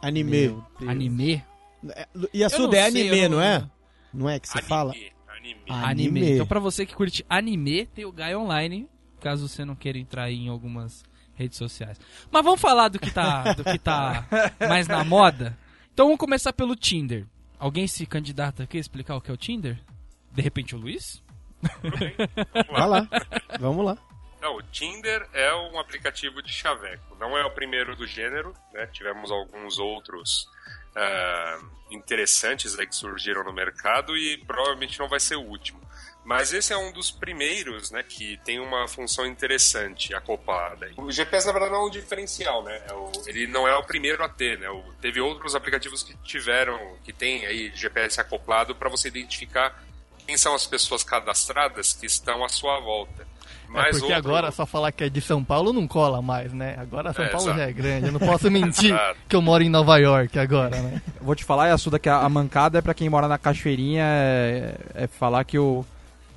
Anime. 0.00 0.56
Anime? 0.86 1.44
É, 1.90 2.06
E 2.32 2.44
a 2.44 2.48
sua 2.48 2.66
não 2.68 2.74
é 2.74 2.90
sei, 2.90 3.02
anime, 3.08 3.18
eu 3.24 3.30
não 3.30 3.40
é? 3.42 3.68
Não 4.14 4.28
é 4.28 4.38
que 4.38 4.48
você 4.48 4.58
Anime, 4.58 4.68
fala? 4.68 4.92
Anime. 4.92 5.12
Anime. 5.68 5.84
Anime. 6.08 6.30
Então, 6.32 6.46
pra 6.46 6.60
você 6.60 6.86
que 6.86 6.94
curte 6.94 7.24
anime, 7.28 7.86
tem 7.86 8.04
o 8.04 8.12
Gaia 8.12 8.38
Online, 8.38 8.88
caso 9.20 9.48
você 9.48 9.64
não 9.64 9.74
queira 9.74 9.98
entrar 9.98 10.30
em 10.30 10.48
algumas 10.48 11.02
redes 11.34 11.58
sociais. 11.58 11.98
Mas 12.30 12.44
vamos 12.44 12.60
falar 12.60 12.88
do 12.88 12.98
que 12.98 13.10
tá, 13.10 13.52
do 13.54 13.64
que 13.64 13.78
tá 13.78 14.26
mais 14.68 14.86
na 14.86 15.02
moda. 15.02 15.56
Então 15.92 16.06
vamos 16.06 16.18
começar 16.20 16.52
pelo 16.52 16.76
Tinder. 16.76 17.26
Alguém 17.60 17.86
se 17.86 18.06
candidata 18.06 18.62
aqui 18.62 18.78
a 18.78 18.80
explicar 18.80 19.16
o 19.16 19.20
que 19.20 19.30
é 19.30 19.34
o 19.34 19.36
Tinder? 19.36 19.78
De 20.32 20.40
repente 20.40 20.74
o 20.74 20.78
Luiz? 20.78 21.22
Vai 22.72 22.88
lá. 22.88 23.06
Vamos 23.60 23.84
lá. 23.84 23.98
Não, 24.40 24.56
o 24.56 24.62
Tinder 24.62 25.28
é 25.34 25.54
um 25.54 25.78
aplicativo 25.78 26.42
de 26.42 26.50
chaveco. 26.50 27.14
Não 27.20 27.36
é 27.36 27.44
o 27.44 27.50
primeiro 27.50 27.94
do 27.94 28.06
gênero, 28.06 28.54
né? 28.72 28.86
Tivemos 28.86 29.30
alguns 29.30 29.78
outros 29.78 30.48
ah, 30.96 31.60
interessantes 31.90 32.78
aí 32.78 32.86
que 32.86 32.96
surgiram 32.96 33.44
no 33.44 33.52
mercado 33.52 34.16
e 34.16 34.38
provavelmente 34.38 34.98
não 34.98 35.08
vai 35.08 35.20
ser 35.20 35.36
o 35.36 35.42
último. 35.42 35.78
Mas 36.24 36.52
esse 36.52 36.72
é 36.72 36.76
um 36.76 36.92
dos 36.92 37.10
primeiros, 37.10 37.90
né, 37.90 38.04
que 38.06 38.38
tem 38.44 38.60
uma 38.60 38.86
função 38.86 39.26
interessante 39.26 40.14
acoplada. 40.14 40.90
O 40.96 41.10
GPS, 41.10 41.46
na 41.46 41.52
verdade, 41.52 41.72
não 41.72 41.80
é 41.82 41.86
um 41.86 41.90
diferencial, 41.90 42.62
né? 42.62 42.80
É 42.88 42.92
o- 42.92 43.10
ele 43.26 43.46
não 43.46 43.66
é 43.66 43.74
o 43.76 43.82
primeiro 43.82 44.22
a 44.22 44.28
ter, 44.28 44.58
né? 44.58 44.68
O- 44.70 44.82
teve 45.00 45.20
outros 45.20 45.54
aplicativos 45.54 46.02
que 46.02 46.14
tiveram, 46.22 46.78
que 47.04 47.12
tem 47.12 47.46
aí 47.46 47.72
GPS 47.74 48.20
acoplado 48.20 48.74
para 48.74 48.88
você 48.88 49.08
identificar 49.08 49.82
quem 50.26 50.36
são 50.36 50.54
as 50.54 50.66
pessoas 50.66 51.02
cadastradas 51.02 51.94
que 51.94 52.06
estão 52.06 52.44
à 52.44 52.48
sua 52.48 52.78
volta. 52.80 53.22
É 53.22 53.72
Mas 53.72 53.98
porque 53.98 54.12
outro- 54.12 54.30
agora 54.30 54.50
só 54.50 54.66
falar 54.66 54.92
que 54.92 55.04
é 55.04 55.08
de 55.08 55.20
São 55.20 55.42
Paulo 55.44 55.72
não 55.72 55.86
cola 55.88 56.20
mais, 56.20 56.52
né? 56.52 56.74
Agora 56.78 57.12
São 57.12 57.24
É, 57.24 57.28
Paulo 57.28 57.46
exato. 57.46 57.58
já 57.60 57.68
é 57.68 57.72
grande. 57.72 58.06
Eu 58.06 58.12
não 58.12 58.18
posso 58.20 58.50
mentir 58.50 58.94
que 59.28 59.34
eu 59.34 59.40
moro 59.42 59.62
em 59.62 59.68
Nova 59.68 59.96
York 59.96 60.38
agora, 60.38 60.80
né? 60.80 61.00
Vou 61.20 61.34
te 61.34 61.44
falar, 61.44 61.68
Yasuda, 61.68 61.98
que 61.98 62.08
a, 62.08 62.18
a 62.18 62.28
mancada 62.28 62.78
é 62.78 62.82
pra 62.82 62.94
quem 62.94 63.08
mora 63.08 63.26
na 63.28 63.38
Cachoeirinha 63.38 64.04
é, 64.04 64.74
é 64.94 65.06
falar 65.06 65.44
que 65.44 65.56
eu, 65.56 65.86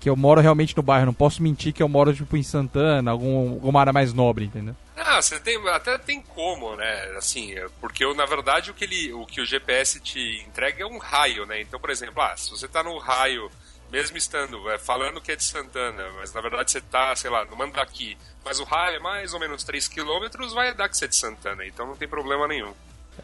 que 0.04 0.10
eu 0.10 0.16
moro 0.18 0.42
realmente 0.42 0.76
no 0.76 0.84
bairro. 0.84 1.06
Não 1.06 1.14
posso 1.14 1.42
mentir 1.42 1.72
que 1.74 1.82
eu 1.82 1.88
moro, 1.88 2.14
tipo, 2.14 2.36
em 2.36 2.44
Santana, 2.44 3.10
algum, 3.10 3.54
alguma 3.54 3.80
área 3.80 3.94
mais 3.94 4.12
nobre, 4.14 4.46
entendeu? 4.46 4.76
Ah, 4.98 5.22
você 5.22 5.40
tem, 5.40 5.58
até 5.70 5.98
tem 5.98 6.22
como, 6.22 6.76
né? 6.76 7.16
Assim, 7.18 7.54
é, 7.54 7.68
porque 7.80 8.06
na 8.14 8.26
verdade 8.26 8.70
o 8.70 8.74
que, 8.74 8.84
ele, 8.84 9.14
o 9.14 9.26
que 9.26 9.40
o 9.40 9.46
GPS 9.46 10.00
te 10.02 10.44
entrega 10.48 10.84
é 10.84 10.86
um 10.86 10.98
raio, 10.98 11.46
né? 11.46 11.62
Então, 11.62 11.80
por 11.80 11.90
exemplo, 11.90 12.22
ah, 12.22 12.36
se 12.36 12.50
você 12.52 12.68
tá 12.68 12.84
no 12.84 12.98
raio, 12.98 13.50
mesmo 13.92 14.18
estando 14.18 14.70
é, 14.72 14.78
falando 14.78 15.22
que 15.22 15.32
é 15.32 15.36
de 15.38 15.44
Santana, 15.44 16.04
mas 16.18 16.34
na 16.34 16.42
verdade 16.42 16.70
você 16.72 16.82
tá, 16.82 17.16
sei 17.16 17.30
lá, 17.30 17.46
no 17.46 17.56
Mandaki, 17.56 18.18
mas 18.44 18.60
o 18.60 18.64
raio 18.66 18.98
é 18.98 19.00
mais 19.00 19.34
ou 19.34 19.40
menos 19.40 19.64
3 19.64 19.88
km, 19.88 20.28
vai 20.54 20.74
dar 20.74 20.90
que 20.90 20.98
você 20.98 21.06
é 21.06 21.08
de 21.08 21.16
Santana, 21.16 21.66
então 21.66 21.88
não 21.88 21.96
tem 21.96 22.08
problema 22.10 22.46
nenhum. 22.48 22.74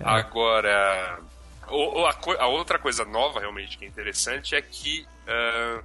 Agora, 0.02 1.20
o- 1.68 2.02
o- 2.02 2.06
a, 2.06 2.16
a 2.40 2.48
outra 2.48 2.78
coisa 2.80 3.04
nova 3.06 3.40
realmente 3.40 3.78
que 3.78 3.86
é 3.86 3.88
interessante 3.88 4.56
é 4.56 4.62
que 4.62 5.06
ah, 5.28 5.82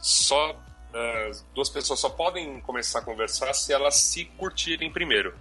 só 0.00 0.56
ah, 0.94 1.30
duas 1.54 1.68
pessoas 1.68 2.00
só 2.00 2.08
podem 2.08 2.60
começar 2.60 2.98
a 3.00 3.02
conversar 3.02 3.52
se 3.54 3.72
elas 3.72 3.94
se 3.96 4.24
curtirem 4.36 4.90
primeiro. 4.90 5.34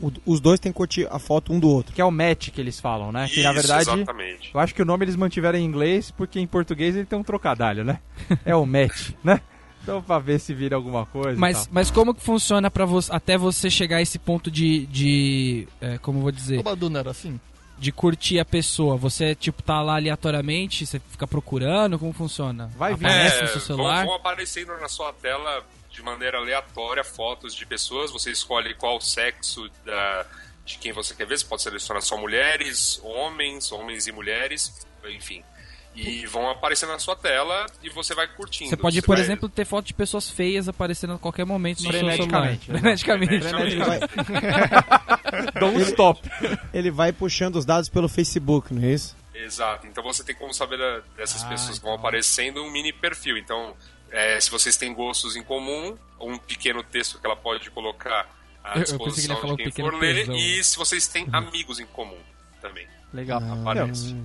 O- 0.00 0.10
os 0.26 0.40
dois 0.40 0.58
têm 0.58 0.72
que 0.72 0.76
curtir 0.76 1.06
a 1.10 1.18
foto 1.18 1.52
um 1.52 1.60
do 1.60 1.68
outro. 1.68 1.94
Que 1.94 2.00
é 2.00 2.04
o 2.04 2.10
match 2.10 2.48
que 2.50 2.60
eles 2.60 2.80
falam, 2.80 3.12
né? 3.12 3.28
Que 3.28 3.42
na 3.42 3.52
Isso, 3.52 3.60
verdade. 3.60 3.90
Exatamente. 3.90 4.50
Eu 4.52 4.58
acho 4.60 4.74
que 4.74 4.82
o 4.82 4.84
nome 4.84 5.04
eles 5.04 5.14
mantiveram 5.14 5.58
em 5.58 5.64
inglês 5.64 6.10
porque 6.10 6.40
em 6.40 6.46
português 6.46 6.96
ele 6.96 7.06
tem 7.06 7.18
um 7.18 7.22
trocadilho, 7.22 7.84
né? 7.84 8.00
É 8.44 8.56
o 8.56 8.66
match, 8.66 9.10
né? 9.22 9.40
Então 9.82 10.02
pra 10.02 10.18
ver 10.18 10.40
se 10.40 10.52
vira 10.54 10.74
alguma 10.76 11.04
coisa. 11.06 11.36
e 11.36 11.40
Mas, 11.40 11.64
tal. 11.64 11.66
mas 11.70 11.90
como 11.90 12.14
que 12.14 12.22
funciona 12.22 12.70
para 12.70 12.84
você 12.86 13.12
até 13.12 13.36
você 13.38 13.68
chegar 13.70 13.98
a 13.98 14.02
esse 14.02 14.18
ponto 14.18 14.50
de, 14.50 14.86
de 14.86 15.68
é, 15.80 15.98
como 15.98 16.18
eu 16.18 16.22
vou 16.22 16.32
dizer, 16.32 16.58
O 16.58 16.62
Badu 16.62 16.88
não 16.90 16.98
era 17.00 17.10
assim? 17.10 17.38
De 17.84 17.92
curtir 17.92 18.38
a 18.40 18.44
pessoa? 18.46 18.96
Você 18.96 19.34
tipo 19.34 19.62
tá 19.62 19.82
lá 19.82 19.96
aleatoriamente, 19.96 20.86
você 20.86 20.98
fica 20.98 21.26
procurando, 21.26 21.98
como 21.98 22.14
funciona? 22.14 22.70
Vai 22.78 22.94
vir. 22.94 23.04
Aparece 23.04 23.36
É, 23.36 23.42
no 23.42 23.48
seu 23.48 23.58
vão, 23.58 23.66
celular? 23.66 24.04
vão 24.06 24.14
aparecendo 24.14 24.74
na 24.80 24.88
sua 24.88 25.12
tela 25.12 25.62
de 25.90 26.02
maneira 26.02 26.38
aleatória 26.38 27.04
fotos 27.04 27.54
de 27.54 27.66
pessoas. 27.66 28.10
Você 28.10 28.30
escolhe 28.30 28.74
qual 28.74 28.98
sexo 29.02 29.68
da, 29.84 30.26
de 30.64 30.78
quem 30.78 30.92
você 30.92 31.14
quer 31.14 31.26
ver. 31.26 31.38
Você 31.38 31.44
pode 31.44 31.60
selecionar 31.62 32.02
só 32.02 32.16
mulheres, 32.16 32.98
homens, 33.04 33.70
homens 33.70 34.06
e 34.06 34.12
mulheres, 34.12 34.86
enfim. 35.10 35.44
E 35.94 36.26
vão 36.26 36.48
aparecer 36.50 36.86
na 36.86 36.98
sua 36.98 37.14
tela 37.14 37.66
e 37.82 37.88
você 37.88 38.14
vai 38.14 38.26
curtindo. 38.26 38.70
Você 38.70 38.76
pode, 38.76 39.00
por 39.00 39.14
vai- 39.16 39.24
exemplo, 39.24 39.48
ter 39.48 39.64
foto 39.64 39.86
de 39.86 39.94
pessoas 39.94 40.28
feias 40.28 40.68
aparecendo 40.68 41.12
a 41.12 41.18
qualquer 41.18 41.46
momento 41.46 41.82
no 41.84 41.92
seu 41.92 41.92
celular. 41.92 42.56
Freneticamente, 42.58 43.46
stop. 45.90 46.20
ele 46.72 46.90
vai 46.90 47.12
puxando 47.12 47.56
os 47.56 47.64
dados 47.64 47.88
pelo 47.88 48.08
Facebook, 48.08 48.72
não 48.74 48.82
é 48.82 48.92
isso? 48.92 49.16
Exato. 49.34 49.86
Então 49.86 50.02
você 50.02 50.22
tem 50.24 50.34
como 50.34 50.52
saber 50.54 50.78
dessas 51.16 51.42
Ah, 51.44 51.48
pessoas 51.48 51.78
que 51.78 51.84
vão 51.84 51.94
então. 51.94 52.06
aparecendo 52.06 52.62
um 52.62 52.70
mini 52.70 52.92
perfil. 52.92 53.36
Então, 53.36 53.74
é, 54.10 54.38
se 54.40 54.50
vocês 54.50 54.76
têm 54.76 54.92
gostos 54.94 55.36
em 55.36 55.42
comum, 55.42 55.96
um 56.20 56.38
pequeno 56.38 56.82
texto 56.82 57.18
que 57.18 57.26
ela 57.26 57.36
pode 57.36 57.70
colocar 57.70 58.28
à 58.62 58.78
disposição 58.78 59.56
de 59.56 59.70
quem 59.70 59.84
for 59.84 59.94
ler. 59.94 60.20
tesão. 60.26 60.36
E 60.36 60.62
se 60.64 60.76
vocês 60.76 61.06
têm 61.06 61.26
amigos 61.32 61.78
em 61.80 61.86
comum 61.86 62.18
também. 62.60 62.86
Legal. 63.12 63.40
Aparece. 63.60 64.16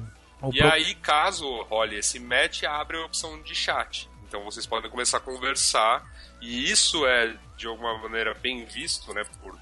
O 0.41 0.50
E 0.53 0.58
pro- 0.60 0.72
aí, 0.72 0.96
caso 0.96 1.48
role 1.63 1.98
esse 1.98 2.19
match, 2.19 2.63
abre 2.63 2.98
a 2.98 3.05
opção 3.05 3.41
de 3.41 3.53
chat. 3.55 4.10
Então 4.27 4.43
vocês 4.43 4.65
podem 4.65 4.89
começar 4.89 5.17
a 5.17 5.22
conversar. 5.22 6.05
E 6.41 6.69
isso 6.72 7.05
é, 7.05 7.36
de 7.58 7.67
alguma 7.67 7.98
maneira, 7.98 8.34
bem 8.34 8.63
visto, 8.65 9.13
né? 9.13 9.25
Por, 9.41 9.58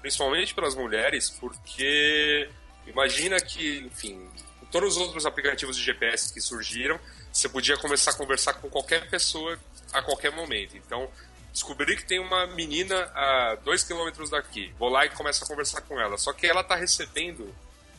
principalmente 0.00 0.54
pelas 0.54 0.74
mulheres, 0.74 1.30
porque 1.30 2.50
imagina 2.86 3.40
que, 3.40 3.78
enfim, 3.78 4.28
todos 4.70 4.96
os 4.96 5.02
outros 5.02 5.24
aplicativos 5.24 5.76
de 5.76 5.82
GPS 5.82 6.32
que 6.32 6.40
surgiram, 6.40 7.00
você 7.32 7.48
podia 7.48 7.76
começar 7.78 8.10
a 8.10 8.14
conversar 8.14 8.54
com 8.54 8.68
qualquer 8.68 9.08
pessoa 9.08 9.58
a 9.92 10.02
qualquer 10.02 10.32
momento. 10.32 10.76
Então, 10.76 11.10
descobri 11.52 11.96
que 11.96 12.04
tem 12.04 12.18
uma 12.18 12.46
menina 12.48 13.10
a 13.14 13.54
dois 13.64 13.82
quilômetros 13.82 14.28
daqui. 14.30 14.72
Vou 14.78 14.88
lá 14.90 15.06
e 15.06 15.10
começo 15.10 15.42
a 15.44 15.46
conversar 15.46 15.80
com 15.82 15.98
ela. 15.98 16.18
Só 16.18 16.32
que 16.34 16.46
ela 16.46 16.62
tá 16.62 16.74
recebendo 16.74 17.54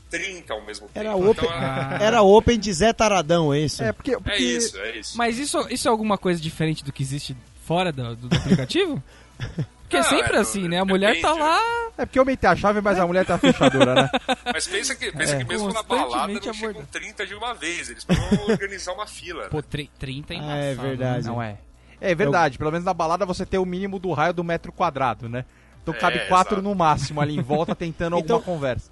30 0.10 0.54
ao 0.54 0.66
mesmo 0.66 0.88
tempo. 0.88 1.00
Era 1.00 1.16
open, 1.16 1.32
Então, 1.32 1.52
ela- 1.54 1.98
era 2.02 2.22
open 2.22 2.60
de 2.60 2.74
Zé 2.74 2.92
Taradão, 2.94 3.54
é 3.54 3.60
isso? 3.60 3.84
É, 3.84 3.92
porque, 3.92 4.14
porque 4.18 4.32
é 4.32 4.38
isso, 4.42 4.78
é 4.78 4.98
isso. 4.98 5.18
Mas 5.18 5.38
isso, 5.38 5.68
isso 5.70 5.88
é 5.88 5.92
alguma 5.92 6.18
coisa 6.18 6.42
diferente 6.42 6.84
do 6.84 6.92
que 6.92 7.04
existe 7.04 7.36
fora 7.66 7.92
do, 7.92 8.16
do 8.16 8.36
aplicativo? 8.36 9.02
Porque 9.90 9.98
é 9.98 10.02
Ah, 10.02 10.04
sempre 10.04 10.38
é, 10.38 10.40
assim, 10.40 10.68
né? 10.68 10.78
A 10.80 10.86
mulher 10.86 11.20
tá 11.20 11.34
lá. 11.34 11.60
é 11.98 12.06
porque 12.06 12.20
eu 12.20 12.24
meti 12.24 12.46
a 12.46 12.56
chave, 12.56 12.80
mas 12.80 13.00
a 13.00 13.08
mulher 13.08 13.26
tá 13.26 13.40
fechadora, 13.40 13.96
né? 13.96 14.10
Mas 14.54 14.68
pensa 14.68 14.94
que, 14.94 15.12
pensa 15.12 15.36
que 15.38 15.44
mesmo 15.46 15.74
na 15.74 15.82
balada 15.82 16.32
não 16.32 16.40
chegam 16.40 16.60
abordando. 16.60 16.88
30 16.92 17.26
de 17.26 17.34
uma 17.34 17.56
vez. 17.56 17.90
Eles 17.90 18.04
precisam 18.04 18.46
organizar 18.50 18.94
uma 18.94 19.08
fila. 19.08 19.46
né? 19.46 19.50
Pô, 19.50 19.64
tri- 19.64 19.90
30 19.98 20.36
é 20.36 20.38
Ah, 20.40 20.56
é 20.58 20.76
verdade. 20.76 21.26
Não 21.26 21.42
é. 21.42 21.58
É 22.00 22.14
verdade, 22.14 22.60
pelo 22.60 22.70
menos 22.70 22.86
na 22.86 22.94
balada 22.94 23.26
você 23.26 23.48
tem 23.48 23.60
o 23.60 23.66
mínimo 23.66 23.98
do 23.98 24.12
raio 24.14 24.32
do 24.32 24.44
metro 24.44 24.72
quadrado, 24.72 25.28
né? 25.28 25.44
Então 25.82 25.92
É, 25.96 25.98
cabe 25.98 26.20
quatro 26.28 26.58
exato. 26.58 26.62
no 26.70 26.76
máximo 26.76 27.20
ali 27.20 27.36
em 27.36 27.42
volta 27.42 27.74
tentando 27.74 28.16
Então- 28.20 28.36
alguma 28.36 28.56
conversa. 28.56 28.92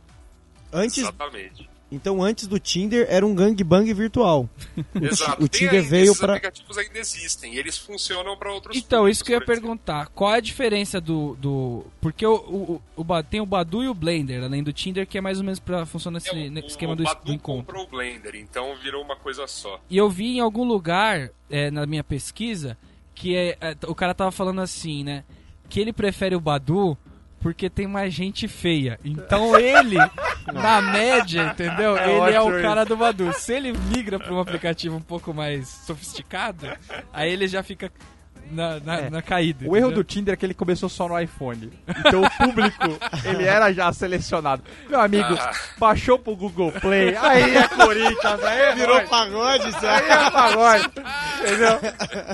Antes, 0.72 0.98
Exatamente. 1.00 1.70
então, 1.92 2.22
antes 2.22 2.46
do 2.48 2.60
Tinder, 2.60 3.06
era 3.10 3.26
um 3.26 3.34
gangbang 3.34 3.92
virtual. 3.94 4.50
Exato. 5.02 5.44
o 5.44 5.48
Tinder 5.48 5.76
ainda, 5.76 5.90
veio 5.90 6.06
esses 6.12 6.18
pra- 6.20 6.34
aplicativos 6.34 6.78
ainda 6.78 7.00
existem. 7.00 7.54
E 7.56 7.58
eles 7.58 7.78
funcionam 7.78 8.36
para 8.38 8.52
outros 8.54 8.76
Então, 8.76 9.00
públicos, 9.00 9.18
isso 9.18 9.24
que 9.26 9.32
eu 9.32 9.36
ia 9.36 9.44
exemplo. 9.44 9.54
perguntar. 9.62 10.08
Qual 10.10 10.34
é 10.34 10.38
a 10.38 10.42
diferença 10.42 11.00
do. 11.00 11.36
do 11.36 11.86
porque 12.02 12.26
o, 12.26 12.36
o, 12.36 12.82
o, 13.02 13.24
tem 13.24 13.40
o 13.40 13.46
Badu 13.46 13.84
e 13.84 13.88
o 13.88 13.94
Blender, 13.94 14.44
além 14.44 14.62
do 14.62 14.74
Tinder, 14.74 15.08
que 15.08 15.18
é 15.18 15.22
mais 15.22 15.38
ou 15.38 15.44
menos 15.44 15.60
pra 15.60 15.86
funcionar 15.86 16.16
nesse 16.20 16.30
É, 16.30 16.34
o- 16.50 16.68
esquema 16.68 16.94
o 16.94 16.96
do, 16.98 17.04
Badu 17.04 17.26
do 17.26 17.32
encontro. 17.34 17.66
comprou 17.66 17.84
o 17.86 17.88
Blender, 17.90 18.36
então 18.36 18.76
virou 18.84 19.02
uma 19.04 19.16
coisa 19.16 19.48
só. 19.48 19.80
E 19.90 19.98
eu 19.98 20.10
vi 20.10 20.38
em 20.38 20.40
algum 20.42 20.66
lugar, 20.66 21.30
é, 21.50 21.72
na 21.72 21.86
minha 21.86 22.04
pesquisa, 22.04 22.78
que 23.16 23.36
é, 23.36 23.58
é, 23.62 23.76
o 23.88 23.96
cara 23.96 24.14
tava 24.14 24.32
falando 24.32 24.60
assim, 24.62 25.04
né? 25.04 25.24
Que 25.70 25.80
ele 25.80 25.92
prefere 25.92 26.36
o 26.36 26.40
Badu 26.40 26.98
porque 27.40 27.70
tem 27.70 27.88
mais 27.88 28.14
gente 28.14 28.48
feia. 28.48 29.00
Então 29.04 29.58
ele, 29.60 29.98
na 30.52 30.82
média, 30.82 31.44
entendeu? 31.44 31.98
É 31.98 32.28
ele 32.28 32.36
é 32.36 32.42
o 32.42 32.62
cara 32.62 32.84
do 32.84 32.98
Badu. 32.98 33.32
Se 33.34 33.54
ele 33.54 33.74
migra 33.74 34.20
pra 34.20 34.34
um 34.34 34.40
aplicativo 34.40 34.96
um 34.96 35.02
pouco 35.02 35.34
mais 35.34 35.68
sofisticado, 35.68 36.68
aí 37.14 37.32
ele 37.32 37.48
já 37.48 37.62
fica 37.64 37.92
na, 38.52 38.80
na, 38.80 38.98
É. 39.00 39.10
na 39.10 39.22
caída. 39.22 39.66
O 39.68 39.76
erro 39.76 39.88
entendeu? 39.88 40.04
do 40.04 40.04
Tinder 40.04 40.34
é 40.34 40.38
que 40.38 40.46
ele 40.46 40.54
começou 40.54 40.90
só 40.90 41.08
no 41.08 41.20
iPhone. 41.20 41.72
Então 42.06 42.22
o 42.24 42.30
público, 42.32 42.98
ele 43.26 43.44
era 43.46 43.72
já 43.74 43.92
selecionado. 43.94 44.64
Meu 44.90 45.00
amigo, 45.02 45.34
Ah. 45.40 45.52
baixou 45.78 46.18
pro 46.20 46.36
Google 46.36 46.72
Play, 46.72 47.16
aí 47.22 47.56
é 47.56 47.68
Corinthians, 47.68 48.44
aí 48.44 48.60
é 48.62 48.76
Virou 48.76 49.02
pagode, 49.02 49.66
aí 49.66 49.72
Zé. 49.72 50.12
é 50.12 50.32
pagode. 50.32 50.90
Entendeu? 51.42 51.80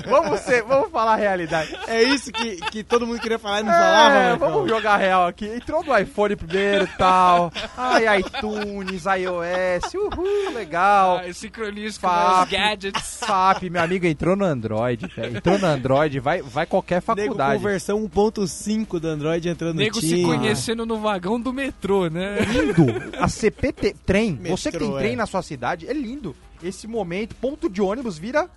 Vamos, 0.08 0.40
ser, 0.40 0.62
vamos 0.62 0.90
falar 0.90 1.14
a 1.14 1.16
realidade. 1.16 1.76
É 1.86 2.02
isso 2.02 2.30
que, 2.32 2.56
que 2.70 2.82
todo 2.82 3.06
mundo 3.06 3.20
queria 3.20 3.38
falar 3.38 3.60
e 3.60 3.62
não 3.62 3.72
falava, 3.72 4.14
É, 4.14 4.30
Marcão. 4.30 4.50
vamos 4.50 4.68
jogar 4.70 4.96
real 4.96 5.26
aqui. 5.26 5.46
Entrou 5.46 5.82
no 5.84 5.96
iPhone 5.98 6.36
primeiro 6.36 6.84
e 6.84 6.96
tal. 6.98 7.52
Ai, 7.76 8.20
iTunes, 8.20 9.04
iOS, 9.04 9.94
uhul, 9.94 10.52
legal. 10.54 11.18
Ah, 11.26 11.32
sincronismo 11.32 12.08
com 12.08 12.42
os 12.42 12.48
gadgets. 12.48 13.20
FAP, 13.24 13.64
meu 13.70 13.82
amigo, 13.82 14.06
entrou 14.06 14.36
no 14.36 14.44
Android. 14.44 15.06
Entrou 15.16 15.58
no 15.58 15.66
Android, 15.66 16.03
vai, 16.20 16.42
vai 16.42 16.66
qualquer 16.66 16.96
Nego 16.96 17.04
com 17.06 17.16
faculdade. 17.16 17.62
versão 17.62 18.08
1.5 18.08 18.98
do 18.98 19.08
Android 19.08 19.48
entrando 19.48 19.76
Nego 19.76 19.96
no 19.96 20.00
se 20.00 20.08
Tinder. 20.08 20.26
conhecendo 20.26 20.86
no 20.86 20.98
vagão 20.98 21.40
do 21.40 21.52
metrô, 21.52 22.08
né? 22.08 22.38
lindo. 22.40 22.86
A 23.18 23.28
CPT 23.28 23.96
trem, 24.04 24.36
você 24.36 24.70
que 24.70 24.78
tem 24.78 24.88
Metrô, 24.88 25.00
trem 25.00 25.12
é. 25.12 25.16
na 25.16 25.26
sua 25.26 25.42
cidade, 25.42 25.86
é 25.86 25.92
lindo. 25.92 26.34
Esse 26.62 26.86
momento, 26.86 27.34
ponto 27.34 27.68
de 27.68 27.82
ônibus 27.82 28.18
vira 28.18 28.48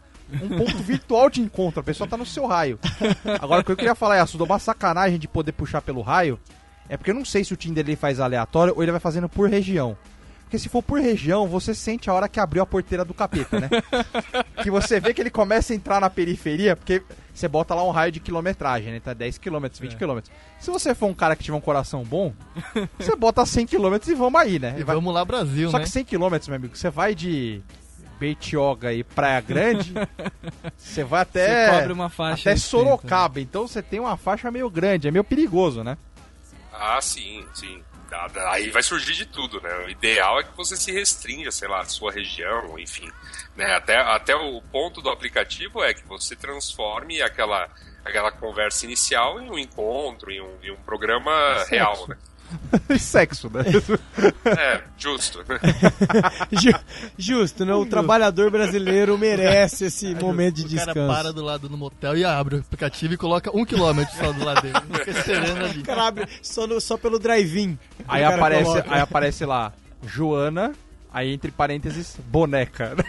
um 0.41 0.49
ponto 0.57 0.77
virtual 0.83 1.29
de 1.29 1.41
encontro. 1.41 1.79
A 1.79 1.83
pessoa 1.83 2.07
tá 2.07 2.17
no 2.17 2.25
seu 2.25 2.45
raio. 2.45 2.79
Agora, 3.39 3.61
o 3.61 3.63
que 3.63 3.71
eu 3.71 3.77
queria 3.77 3.95
falar 3.95 4.17
é, 4.17 4.19
Assuda, 4.19 4.43
uma 4.43 4.59
sacanagem 4.59 5.17
de 5.17 5.27
poder 5.27 5.51
puxar 5.53 5.81
pelo 5.81 6.01
raio, 6.01 6.39
é 6.89 6.97
porque 6.97 7.11
eu 7.11 7.15
não 7.15 7.25
sei 7.25 7.43
se 7.43 7.53
o 7.53 7.57
Tinder 7.57 7.85
ele 7.85 7.95
faz 7.95 8.19
aleatório 8.19 8.73
ou 8.75 8.83
ele 8.83 8.91
vai 8.91 8.99
fazendo 8.99 9.27
por 9.29 9.49
região. 9.49 9.97
Porque 10.47 10.57
se 10.57 10.69
for 10.69 10.81
por 10.81 11.01
região, 11.01 11.45
você 11.45 11.75
sente 11.75 12.09
a 12.09 12.13
hora 12.13 12.29
que 12.29 12.39
abriu 12.39 12.63
a 12.63 12.65
porteira 12.65 13.03
do 13.03 13.13
capeta, 13.13 13.59
né? 13.59 13.69
que 14.63 14.71
você 14.71 14.97
vê 14.97 15.13
que 15.13 15.19
ele 15.19 15.29
começa 15.29 15.73
a 15.73 15.75
entrar 15.75 15.99
na 15.99 16.09
periferia, 16.09 16.73
porque 16.73 17.03
você 17.33 17.49
bota 17.49 17.75
lá 17.75 17.83
um 17.83 17.91
raio 17.91 18.13
de 18.13 18.21
quilometragem, 18.21 18.93
né? 18.93 19.01
Tá 19.01 19.13
10 19.13 19.37
km, 19.39 19.65
20 19.77 19.93
É. 19.93 19.97
km. 19.97 20.19
Se 20.57 20.71
você 20.71 20.95
for 20.95 21.07
um 21.07 21.13
cara 21.13 21.35
que 21.35 21.43
tiver 21.43 21.57
um 21.57 21.61
coração 21.61 22.01
bom, 22.05 22.33
você 22.97 23.13
bota 23.13 23.45
100 23.45 23.65
km 23.67 23.97
e 24.07 24.13
vamos 24.15 24.39
aí, 24.39 24.57
né? 24.57 24.75
E 24.79 24.83
Vai- 24.85 24.95
vamos 24.95 25.13
lá, 25.13 25.25
Brasil, 25.25 25.69
Só 25.69 25.79
né? 25.79 25.83
que 25.83 25.89
100 25.89 26.05
km, 26.05 26.29
meu 26.47 26.55
amigo, 26.55 26.77
você 26.77 26.89
vai 26.89 27.13
de 27.13 27.61
Beitioga 28.17 28.93
e 28.93 29.03
Praia 29.03 29.41
Grande, 29.41 29.93
você 30.77 31.03
vai 31.03 31.25
Você 31.25 31.39
até, 31.41 31.71
cobre 31.71 31.91
uma 31.91 32.09
faixa 32.09 32.49
até 32.49 32.53
extensa, 32.53 32.69
Sorocaba. 32.69 33.41
Então 33.41 33.67
você 33.67 33.81
tem 33.81 33.99
uma 33.99 34.15
faixa 34.15 34.49
meio 34.49 34.69
grande, 34.69 35.09
é 35.09 35.11
meio 35.11 35.25
perigoso, 35.25 35.83
né? 35.83 35.97
Ah, 36.73 36.99
sim, 37.01 37.43
sim. 37.53 37.81
Aí 38.51 38.69
vai 38.69 38.83
surgir 38.83 39.13
de 39.13 39.25
tudo, 39.25 39.61
né? 39.61 39.85
O 39.85 39.89
ideal 39.89 40.39
é 40.39 40.43
que 40.43 40.55
você 40.55 40.75
se 40.75 40.91
restrinja, 40.91 41.51
sei 41.51 41.67
lá, 41.67 41.81
a 41.81 41.85
sua 41.85 42.11
região, 42.11 42.77
enfim. 42.79 43.09
Né? 43.55 43.73
Até, 43.75 43.97
até 43.97 44.35
o 44.35 44.61
ponto 44.61 45.01
do 45.01 45.09
aplicativo 45.09 45.83
é 45.83 45.93
que 45.93 46.05
você 46.05 46.35
transforme 46.35 47.21
aquela, 47.21 47.69
aquela 48.03 48.31
conversa 48.31 48.85
inicial 48.85 49.41
em 49.41 49.49
um 49.49 49.57
encontro, 49.57 50.31
em 50.31 50.41
um, 50.41 50.57
em 50.63 50.71
um 50.71 50.77
programa 50.77 51.65
real, 51.69 52.07
né? 52.07 52.17
E 52.89 52.97
sexo, 52.99 53.49
né? 53.53 53.61
É, 54.45 54.81
justo. 54.97 55.43
Ju- 56.51 56.79
Justo, 57.17 57.65
né? 57.65 57.73
O 57.73 57.85
trabalhador 57.85 58.49
brasileiro 58.49 59.17
merece 59.17 59.85
esse 59.85 60.13
momento 60.15 60.55
de 60.63 60.75
o 60.75 60.77
cara 60.79 60.93
descanso. 60.93 61.13
para 61.13 61.33
do 61.33 61.43
lado 61.43 61.69
no 61.69 61.77
motel 61.77 62.17
e 62.17 62.23
abre 62.23 62.55
o 62.55 62.59
aplicativo 62.59 63.13
e 63.13 63.17
coloca 63.17 63.55
um 63.55 63.65
quilômetro 63.65 64.15
só 64.15 64.31
do 64.31 64.43
lado 64.43 64.61
dele. 64.61 64.75
Fica 64.93 65.11
esperando 65.11 65.65
ali. 65.65 65.79
O 65.81 65.83
cara 65.83 66.07
abre 66.07 66.27
só, 66.41 66.65
no- 66.67 66.79
só 66.79 66.97
pelo 66.97 67.19
drive-in. 67.19 67.77
Aí 68.07 68.23
aparece, 68.23 68.63
coloca. 68.63 68.93
aí 68.95 69.01
aparece 69.01 69.45
lá, 69.45 69.73
Joana, 70.05 70.71
aí 71.13 71.33
entre 71.33 71.51
parênteses, 71.51 72.17
boneca. 72.29 72.95
né? 72.95 73.03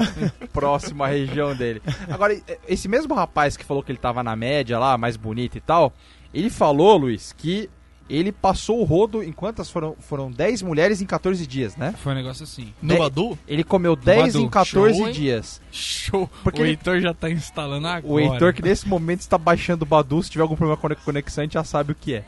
Próxima 0.52 1.06
região 1.06 1.54
dele. 1.54 1.82
Agora, 2.08 2.38
esse 2.66 2.88
mesmo 2.88 3.14
rapaz 3.14 3.56
que 3.56 3.64
falou 3.64 3.82
que 3.82 3.92
ele 3.92 3.98
tava 3.98 4.22
na 4.22 4.34
média 4.34 4.78
lá, 4.78 4.96
mais 4.96 5.16
bonito 5.16 5.56
e 5.58 5.60
tal, 5.60 5.92
ele 6.32 6.48
falou, 6.50 6.96
Luiz, 6.96 7.32
que 7.36 7.68
ele 8.10 8.32
passou 8.32 8.80
o 8.80 8.84
rodo 8.84 9.22
em 9.22 9.32
quantas 9.32 9.70
foram? 9.70 9.94
Foram 10.00 10.30
10 10.30 10.62
mulheres 10.62 11.00
em 11.00 11.06
14 11.06 11.46
dias, 11.46 11.76
né? 11.76 11.94
Foi 12.02 12.12
um 12.12 12.16
negócio 12.16 12.42
assim. 12.44 12.74
No 12.82 12.98
Badu? 12.98 13.38
Ele 13.46 13.62
comeu 13.62 13.94
10 13.94 14.34
Badu, 14.34 14.44
em 14.44 14.48
14 14.48 14.98
show, 14.98 15.10
dias. 15.12 15.60
Show. 15.70 16.30
Porque 16.42 16.60
o 16.60 16.64
ele- 16.64 16.72
Heitor 16.72 17.00
já 17.00 17.14
tá 17.14 17.30
instalando 17.30 17.86
agora. 17.86 18.12
O 18.12 18.18
Heitor, 18.18 18.52
que 18.52 18.62
nesse 18.62 18.88
momento 18.88 19.20
está 19.20 19.38
baixando 19.38 19.84
o 19.84 19.86
Badu, 19.86 20.22
se 20.22 20.30
tiver 20.30 20.42
algum 20.42 20.56
problema 20.56 20.76
com 20.80 20.86
a 20.86 20.94
conexão, 20.96 21.42
a 21.42 21.44
gente 21.44 21.54
já 21.54 21.64
sabe 21.64 21.92
o 21.92 21.94
que 21.94 22.14
é. 22.14 22.24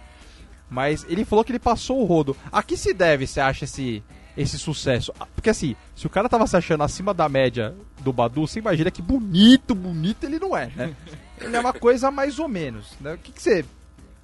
Mas 0.71 1.05
ele 1.09 1.25
falou 1.25 1.45
que 1.45 1.53
ele 1.53 1.59
passou 1.59 2.01
o 2.01 2.05
rodo. 2.05 2.37
A 2.51 2.63
que 2.63 2.77
se 2.77 2.95
deve, 2.95 3.27
você 3.27 3.41
acha, 3.41 3.65
esse, 3.65 4.03
esse 4.37 4.59
sucesso? 4.59 5.13
Ah, 5.21 5.27
Porque 5.35 5.51
assim, 5.51 5.77
se 5.95 6.07
o 6.07 6.11
cara 6.11 6.29
tava 6.29 6.47
se 6.47 6.57
achando 6.57 6.83
acima 6.83 7.13
da 7.13 7.29
média 7.29 7.75
do 8.01 8.13
Badu, 8.13 8.47
você 8.47 8.59
imagina 8.59 8.91
que 8.91 9.03
bonito, 9.03 9.75
bonito 9.75 10.25
ele 10.25 10.39
não 10.39 10.57
é, 10.57 10.71
né? 10.75 10.95
Ele 11.41 11.55
é 11.57 11.61
uma 11.61 11.73
coisa 11.75 12.11
mais 12.11 12.39
ou 12.39 12.49
menos, 12.49 12.93
né? 13.01 13.15
O 13.15 13.19
que, 13.19 13.33
que 13.33 13.43
você... 13.43 13.65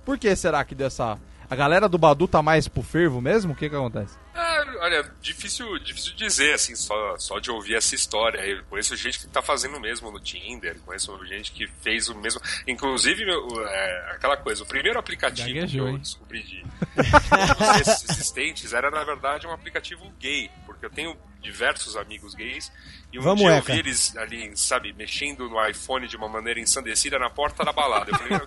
Por 0.05 0.17
que 0.17 0.35
será 0.37 0.65
que 0.65 0.75
dessa... 0.75 1.19
A 1.51 1.57
galera 1.57 1.89
do 1.89 1.97
Badu 1.97 2.29
tá 2.29 2.43
mais 2.43 2.69
pro 2.69 2.83
fervo 2.83 3.23
mesmo? 3.23 3.53
O 3.53 3.57
que 3.57 3.71
que 3.71 3.75
acontece? 3.75 4.15
Ah, 4.35 4.65
olha, 4.83 5.11
difícil, 5.21 5.79
difícil 5.79 6.15
dizer, 6.15 6.53
assim, 6.53 6.77
só, 6.77 7.17
só 7.17 7.39
de 7.39 7.51
ouvir 7.51 7.75
essa 7.75 7.95
história. 7.95 8.39
Eu 8.47 8.63
conheço 8.65 8.95
gente 8.95 9.19
que 9.19 9.27
tá 9.29 9.41
fazendo 9.41 9.79
o 9.79 9.81
mesmo 9.81 10.11
no 10.11 10.21
Tinder, 10.21 10.77
conheço 10.85 11.19
gente 11.25 11.51
que 11.53 11.67
fez 11.83 12.09
o 12.11 12.15
mesmo. 12.15 12.41
Inclusive, 12.67 13.25
meu, 13.25 13.49
é, 13.67 14.13
aquela 14.15 14.37
coisa, 14.37 14.63
o 14.63 14.67
primeiro 14.67 14.99
aplicativo 14.99 15.49
Gaguejou, 15.49 15.69
que 15.69 15.79
eu 15.79 15.89
hein? 15.89 15.99
descobri 15.99 16.43
de 16.43 16.63
dos 16.63 18.05
existentes 18.11 18.73
era, 18.75 18.91
na 18.91 19.03
verdade, 19.03 19.47
um 19.47 19.53
aplicativo 19.53 20.05
gay, 20.19 20.51
porque 20.67 20.85
eu 20.85 20.91
tenho 20.91 21.17
diversos 21.41 21.97
amigos 21.97 22.35
gays 22.35 22.71
e 23.13 23.19
um 23.19 23.23
Vamos, 23.23 23.41
dia 23.41 23.57
eu 23.57 23.63
vi 23.63 23.79
eles 23.79 24.15
ali, 24.17 24.55
sabe, 24.57 24.93
mexendo 24.93 25.49
no 25.49 25.67
iPhone 25.67 26.07
de 26.07 26.17
uma 26.17 26.29
maneira 26.29 26.61
ensandecida 26.61 27.19
na 27.19 27.31
porta 27.31 27.65
da 27.65 27.73
balada. 27.73 28.11
Eu 28.11 28.19
falei, 28.19 28.39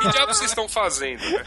que 0.00 0.08
diabo 0.10 0.32
vocês 0.32 0.50
estão 0.50 0.68
fazendo, 0.68 1.22
né? 1.22 1.44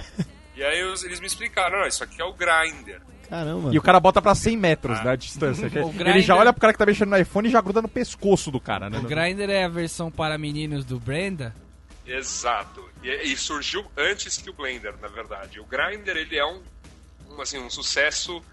E 0.55 0.63
aí 0.63 0.83
os- 0.83 1.03
eles 1.03 1.19
me 1.19 1.25
explicaram, 1.27 1.79
não, 1.79 1.87
isso 1.87 2.03
aqui 2.03 2.21
é 2.21 2.25
o 2.25 2.33
Grindr. 2.33 3.01
Caramba. 3.29 3.73
E 3.73 3.77
o 3.77 3.81
cara 3.81 3.99
bota 3.99 4.21
pra 4.21 4.35
100 4.35 4.55
metros, 4.57 5.03
né, 5.03 5.11
a 5.11 5.15
distância. 5.15 5.65
Ele 5.99 6.21
já 6.21 6.35
olha 6.35 6.53
pro 6.53 6.59
cara 6.61 6.73
que 6.73 6.77
tá 6.79 6.85
mexendo 6.85 7.09
no 7.09 7.17
iPhone 7.17 7.47
e 7.47 7.51
já 7.51 7.61
gruda 7.61 7.81
no 7.81 7.87
pescoço 7.87 8.51
do 8.51 8.59
cara, 8.59 8.89
né? 8.89 8.99
O 8.99 9.03
Grindr 9.03 9.49
é 9.49 9.63
a 9.63 9.67
versão 9.69 10.11
para 10.11 10.37
meninos 10.37 10.85
do 10.85 10.99
Brenda. 10.99 11.55
Exato. 12.05 12.87
E, 13.01 13.09
e 13.31 13.37
surgiu 13.37 13.83
antes 13.97 14.37
que 14.37 14.49
o 14.49 14.53
Blender, 14.53 14.93
na 15.01 15.07
verdade. 15.07 15.59
O 15.59 15.65
Grindr, 15.65 16.09
ele 16.17 16.37
é 16.37 16.45
um, 16.45 16.61
um, 17.31 17.41
assim, 17.41 17.57
um 17.59 17.69
sucesso 17.69 18.43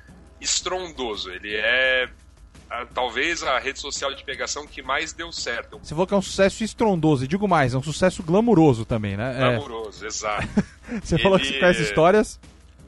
estrondoso. 0.40 1.30
Ele 1.30 1.54
é 1.56 2.08
ah, 2.70 2.86
talvez 2.94 3.42
a 3.42 3.58
rede 3.58 3.80
social 3.80 4.14
de 4.14 4.22
pegação 4.22 4.66
que 4.66 4.80
mais 4.80 5.12
deu 5.12 5.32
certo. 5.32 5.78
Você 5.82 5.90
falou 5.90 6.06
que 6.06 6.14
é 6.14 6.16
um 6.16 6.22
sucesso 6.22 6.62
estrondoso, 6.62 7.24
e 7.24 7.28
digo 7.28 7.48
mais, 7.48 7.74
é 7.74 7.78
um 7.78 7.82
sucesso 7.82 8.22
glamuroso 8.22 8.84
também, 8.84 9.16
né? 9.16 9.34
É. 9.36 9.56
Glamuroso, 9.56 10.06
exato. 10.06 10.48
Você 11.02 11.18
falou 11.18 11.38
que 11.38 11.46
Ele- 11.46 11.54
você 11.54 11.60
conhece 11.60 11.82
histórias. 11.82 12.40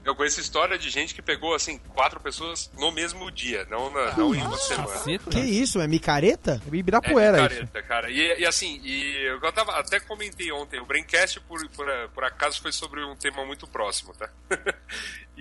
Eu 0.05 0.17
conheço 0.17 0.41
história 0.41 0.77
de 0.77 0.91
gente 0.91 1.15
que 1.15 1.23
pegou, 1.23 1.55
assim, 1.55 1.79
quatro 1.95 2.19
pessoas 2.19 2.69
no 2.77 2.91
mesmo 2.91 3.31
dia, 3.31 3.65
não, 3.71 3.89
na, 3.89 4.17
não 4.17 4.35
em 4.35 4.43
uma 4.43 4.57
semana. 4.57 4.89
Caceta. 4.89 5.31
Que 5.31 5.39
isso? 5.39 5.81
É 5.81 5.87
micareta? 5.87 6.61
É 6.71 6.77
Ibirapuera 6.77 7.39
é 7.39 7.41
isso. 7.47 7.49
picareta, 7.67 7.83
cara. 7.83 8.11
E, 8.11 8.41
e 8.41 8.45
assim, 8.45 8.81
e 8.83 9.25
eu 9.25 9.53
tava, 9.53 9.79
até 9.79 10.01
comentei 10.01 10.51
ontem, 10.51 10.81
o 10.81 10.85
Braincast, 10.85 11.39
por, 11.43 11.65
por, 11.69 11.87
por 12.13 12.25
acaso, 12.25 12.61
foi 12.61 12.73
sobre 12.73 13.05
um 13.05 13.15
tema 13.15 13.47
muito 13.47 13.65
próximo, 13.69 14.13
tá? 14.15 14.29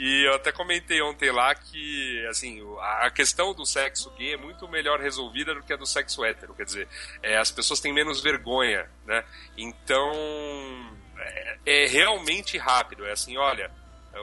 e 0.04 0.24
eu 0.26 0.34
até 0.34 0.52
comentei 0.52 1.00
ontem 1.00 1.32
lá 1.32 1.54
que, 1.54 2.26
assim, 2.26 2.60
a 3.04 3.12
questão 3.12 3.54
do 3.54 3.68
sexo 3.68 4.10
gay 4.18 4.34
é 4.34 4.38
muito 4.38 4.68
melhor 4.68 5.00
resolvida 5.00 5.54
do 5.54 5.62
que 5.62 5.72
a 5.72 5.78
do 5.78 5.86
sexo 5.86 6.26
hétero. 6.26 6.56
Quer 6.56 6.66
dizer, 6.66 6.88
é, 7.22 7.38
as 7.38 7.52
pessoas 7.52 7.80
têm 7.80 7.94
menos 7.94 8.20
vergonha, 8.20 8.90
né? 9.06 9.24
Então, 9.56 10.12
é, 11.20 11.58
é 11.68 11.86
realmente 11.86 12.58
rápido. 12.58 13.06
É 13.06 13.12
assim, 13.12 13.38
olha, 13.38 13.70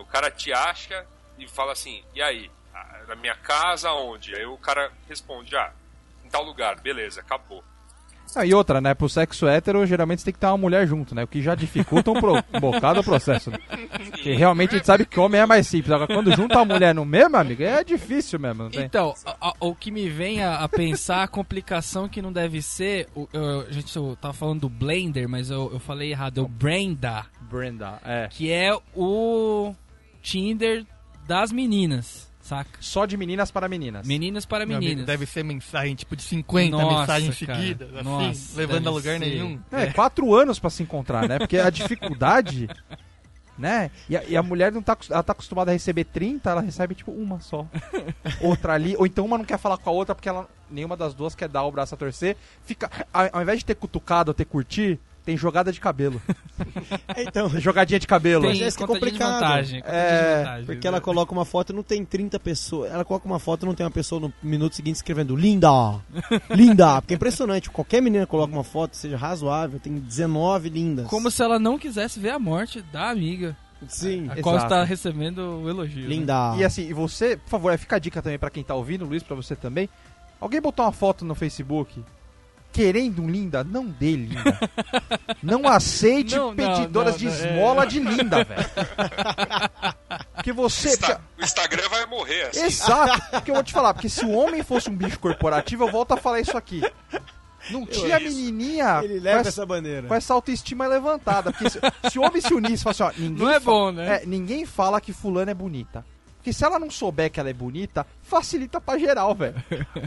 o 0.00 0.04
cara 0.04 0.32
te 0.32 0.52
acha 0.52 1.06
e 1.38 1.46
fala 1.46 1.70
assim, 1.70 2.02
e 2.12 2.20
aí? 2.20 2.50
Na 3.06 3.14
minha 3.14 3.36
casa, 3.36 3.92
onde? 3.92 4.34
Aí 4.34 4.46
o 4.46 4.58
cara 4.58 4.90
responde, 5.08 5.56
ah, 5.56 5.72
em 6.24 6.28
tal 6.28 6.42
lugar, 6.42 6.80
beleza, 6.80 7.20
acabou. 7.20 7.62
Ah, 8.36 8.44
e 8.46 8.52
outra, 8.54 8.80
né? 8.80 8.94
Pro 8.94 9.08
sexo 9.08 9.46
hétero, 9.46 9.86
geralmente 9.86 10.20
você 10.20 10.26
tem 10.26 10.34
que 10.34 10.40
ter 10.40 10.46
uma 10.46 10.56
mulher 10.58 10.86
junto, 10.86 11.14
né? 11.14 11.24
O 11.24 11.26
que 11.26 11.42
já 11.42 11.54
dificulta 11.54 12.10
um, 12.10 12.14
pro... 12.20 12.36
um 12.36 12.60
bocado 12.60 13.00
o 13.00 13.04
processo. 13.04 13.50
Né? 13.50 13.58
Porque 14.10 14.32
realmente 14.32 14.74
a 14.74 14.78
gente 14.78 14.86
sabe 14.86 15.04
que 15.06 15.18
homem 15.18 15.40
é 15.40 15.46
mais 15.46 15.66
simples. 15.66 15.92
Agora, 15.92 16.12
quando 16.12 16.34
junta 16.34 16.58
a 16.60 16.64
mulher 16.64 16.94
no 16.94 17.04
mesmo, 17.04 17.36
amigo, 17.36 17.62
é 17.62 17.82
difícil 17.82 18.38
mesmo, 18.38 18.64
não 18.64 18.70
tem? 18.70 18.84
Então, 18.84 19.14
a- 19.24 19.48
a- 19.48 19.54
o 19.60 19.74
que 19.74 19.90
me 19.90 20.08
vem 20.08 20.42
a, 20.42 20.56
a 20.58 20.68
pensar, 20.68 21.22
a 21.22 21.28
complicação 21.28 22.08
que 22.08 22.20
não 22.22 22.32
deve 22.32 22.60
ser. 22.62 23.08
O, 23.14 23.28
eu- 23.32 23.60
a 23.68 23.72
gente 23.72 23.94
eu 23.96 24.16
tava 24.20 24.34
falando 24.34 24.60
do 24.60 24.68
Blender, 24.68 25.28
mas 25.28 25.50
eu, 25.50 25.70
eu 25.72 25.80
falei 25.80 26.10
errado. 26.12 26.38
É 26.40 26.42
o 26.44 26.48
Brenda, 26.48 27.24
Brenda, 27.50 27.98
é. 28.04 28.28
que 28.30 28.50
é 28.52 28.76
o 28.94 29.74
Tinder 30.22 30.84
das 31.26 31.50
meninas, 31.52 32.27
saca? 32.48 32.70
Só 32.80 33.04
de 33.06 33.16
meninas 33.16 33.50
para 33.50 33.68
meninas. 33.68 34.06
Meninas 34.06 34.46
para 34.46 34.64
Meu 34.64 34.76
amigo, 34.76 34.88
meninas. 34.88 35.06
deve 35.06 35.26
ser 35.26 35.42
mensagem 35.44 35.94
tipo 35.94 36.16
de 36.16 36.22
50 36.22 36.70
Nossa, 36.76 37.00
mensagens 37.00 37.38
cara. 37.40 37.58
seguidas, 37.58 37.94
assim, 37.94 38.04
Nossa, 38.04 38.56
levando 38.58 38.76
a 38.76 38.80
deve 38.80 38.90
lugar 38.96 39.18
ser. 39.18 39.26
nenhum. 39.26 39.61
É, 39.70 39.87
quatro 39.87 40.34
anos 40.34 40.58
pra 40.58 40.70
se 40.70 40.82
encontrar, 40.82 41.28
né? 41.28 41.38
Porque 41.38 41.58
a 41.58 41.68
dificuldade, 41.70 42.68
né? 43.58 43.90
E 44.08 44.16
a, 44.16 44.24
e 44.24 44.37
a 44.37 44.42
mulher 44.42 44.72
não 44.72 44.80
tá, 44.80 44.96
ela 45.11 45.22
tá 45.22 45.32
acostumada 45.32 45.70
a 45.70 45.74
receber 45.74 46.04
30, 46.04 46.48
ela 46.50 46.61
recebe 46.61 46.94
tipo 46.94 47.11
uma 47.12 47.40
só. 47.40 47.66
Outra 48.40 48.72
ali, 48.72 48.96
ou 48.96 49.04
então 49.06 49.24
uma 49.24 49.37
não 49.37 49.44
quer 49.44 49.58
falar 49.58 49.76
com 49.78 49.90
a 49.90 49.92
outra 49.92 50.14
porque 50.14 50.28
ela 50.28 50.48
nenhuma 50.70 50.96
das 50.96 51.14
duas 51.14 51.34
quer 51.34 51.48
dar 51.48 51.64
o 51.64 51.70
braço 51.72 51.94
a 51.94 51.98
torcer. 51.98 52.37
Fica, 52.64 52.90
ao, 53.12 53.28
ao 53.32 53.42
invés 53.42 53.58
de 53.58 53.64
ter 53.64 53.74
cutucado 53.74 54.30
ou 54.30 54.34
ter 54.34 54.44
curtir, 54.44 54.98
tem 55.28 55.36
jogada 55.36 55.70
de 55.70 55.78
cabelo. 55.78 56.20
Então, 57.16 57.48
Jogadinha 57.60 57.98
de 57.98 58.06
cabelo. 58.06 58.42
Tem 58.48 58.60
Mas 58.60 58.76
é 58.76 58.86
complicado. 58.86 59.12
desvantagem, 59.32 59.82
É, 59.84 60.34
desvantagem. 60.36 60.66
porque 60.66 60.86
ela 60.86 61.00
coloca 61.00 61.32
uma 61.32 61.44
foto 61.44 61.72
e 61.72 61.76
não 61.76 61.82
tem 61.82 62.04
30 62.04 62.38
pessoas. 62.40 62.90
Ela 62.92 63.04
coloca 63.04 63.26
uma 63.26 63.38
foto 63.38 63.64
e 63.64 63.66
não 63.66 63.74
tem 63.74 63.84
uma 63.84 63.90
pessoa 63.90 64.20
no 64.20 64.32
minuto 64.42 64.74
seguinte 64.76 64.96
escrevendo 64.96 65.34
linda, 65.36 65.68
linda. 66.50 67.00
Porque 67.02 67.14
é 67.14 67.16
impressionante. 67.16 67.70
Qualquer 67.70 68.00
menina 68.00 68.26
coloca 68.26 68.52
uma 68.52 68.64
foto, 68.64 68.96
seja 68.96 69.16
razoável, 69.16 69.78
tem 69.80 69.94
19 69.98 70.68
lindas. 70.68 71.06
Como 71.08 71.30
se 71.30 71.42
ela 71.42 71.58
não 71.58 71.78
quisesse 71.78 72.18
ver 72.20 72.30
a 72.30 72.38
morte 72.38 72.80
da 72.92 73.10
amiga, 73.10 73.56
Sim. 73.88 74.28
a 74.30 74.40
qual 74.40 74.56
Exato. 74.56 74.72
está 74.74 74.84
recebendo 74.84 75.38
o 75.62 75.68
elogio. 75.68 76.02
né? 76.02 76.08
Linda. 76.08 76.54
E 76.56 76.64
assim, 76.64 76.88
e 76.88 76.92
você, 76.92 77.36
por 77.36 77.50
favor, 77.50 77.76
fica 77.78 77.96
a 77.96 77.98
dica 77.98 78.22
também 78.22 78.38
pra 78.38 78.50
quem 78.50 78.62
tá 78.64 78.74
ouvindo, 78.74 79.04
Luiz, 79.04 79.22
pra 79.22 79.36
você 79.36 79.54
também. 79.56 79.88
Alguém 80.40 80.60
botou 80.60 80.84
uma 80.84 80.92
foto 80.92 81.24
no 81.24 81.34
Facebook 81.34 82.02
querendo 82.72 83.22
um 83.22 83.28
linda, 83.31 83.64
não 83.64 83.87
dê 83.87 84.14
linda. 84.16 84.59
Não 85.42 85.66
aceite 85.66 86.37
Não, 86.37 86.54
pedidoras 86.54 87.12
não, 87.12 87.18
de 87.18 87.24
não, 87.26 87.33
é. 87.33 87.37
esmola 87.37 87.87
de 87.87 87.98
linda, 88.00 88.44
velho. 88.44 88.70
Porque 90.35 90.52
você. 90.52 90.88
Insta- 90.90 91.20
o 91.38 91.42
Instagram 91.42 91.88
vai 91.88 92.07
morrer, 92.07 92.42
assim. 92.44 92.62
Exato, 92.64 93.31
porque 93.31 93.50
eu 93.50 93.54
vou 93.54 93.64
te 93.64 93.72
falar, 93.72 93.94
porque 93.94 94.09
se 94.09 94.24
o 94.24 94.31
homem 94.31 94.62
fosse 94.62 94.88
um 94.90 94.94
bicho 94.96 95.18
corporativo, 95.18 95.85
eu 95.85 95.90
volto 95.92 96.12
a 96.12 96.16
falar 96.16 96.40
isso 96.40 96.57
aqui. 96.57 96.81
Não 97.70 97.85
tinha 97.85 98.18
isso. 98.20 98.35
menininha 98.37 99.00
Ele 99.02 99.18
com, 99.18 99.24
leva 99.24 99.40
essa, 99.40 99.48
essa 99.48 99.66
bandeira. 99.66 100.07
com 100.09 100.14
essa 100.14 100.33
autoestima 100.33 100.87
levantada. 100.87 101.50
Porque 101.52 101.68
se, 101.68 101.78
se 102.11 102.18
o 102.18 102.22
homem 102.22 102.40
se 102.40 102.54
unisse 102.54 102.74
e 102.76 102.78
falasse, 102.85 103.02
ó, 103.02 103.12
ninguém 103.18 103.44
Não 103.44 103.50
é 103.52 103.61
bom, 103.61 103.90
né? 103.92 104.20
é, 104.22 104.26
ninguém 104.26 104.64
fala 104.64 105.00
que 105.00 105.12
fulano 105.12 105.50
é 105.50 105.54
bonita. 105.54 106.04
Porque 106.48 106.52
se 106.58 106.64
ela 106.64 106.78
não 106.78 106.90
souber 106.90 107.30
que 107.30 107.38
ela 107.38 107.50
é 107.50 107.52
bonita, 107.52 108.06
facilita 108.22 108.80
pra 108.80 108.98
geral, 108.98 109.34
velho. 109.34 109.54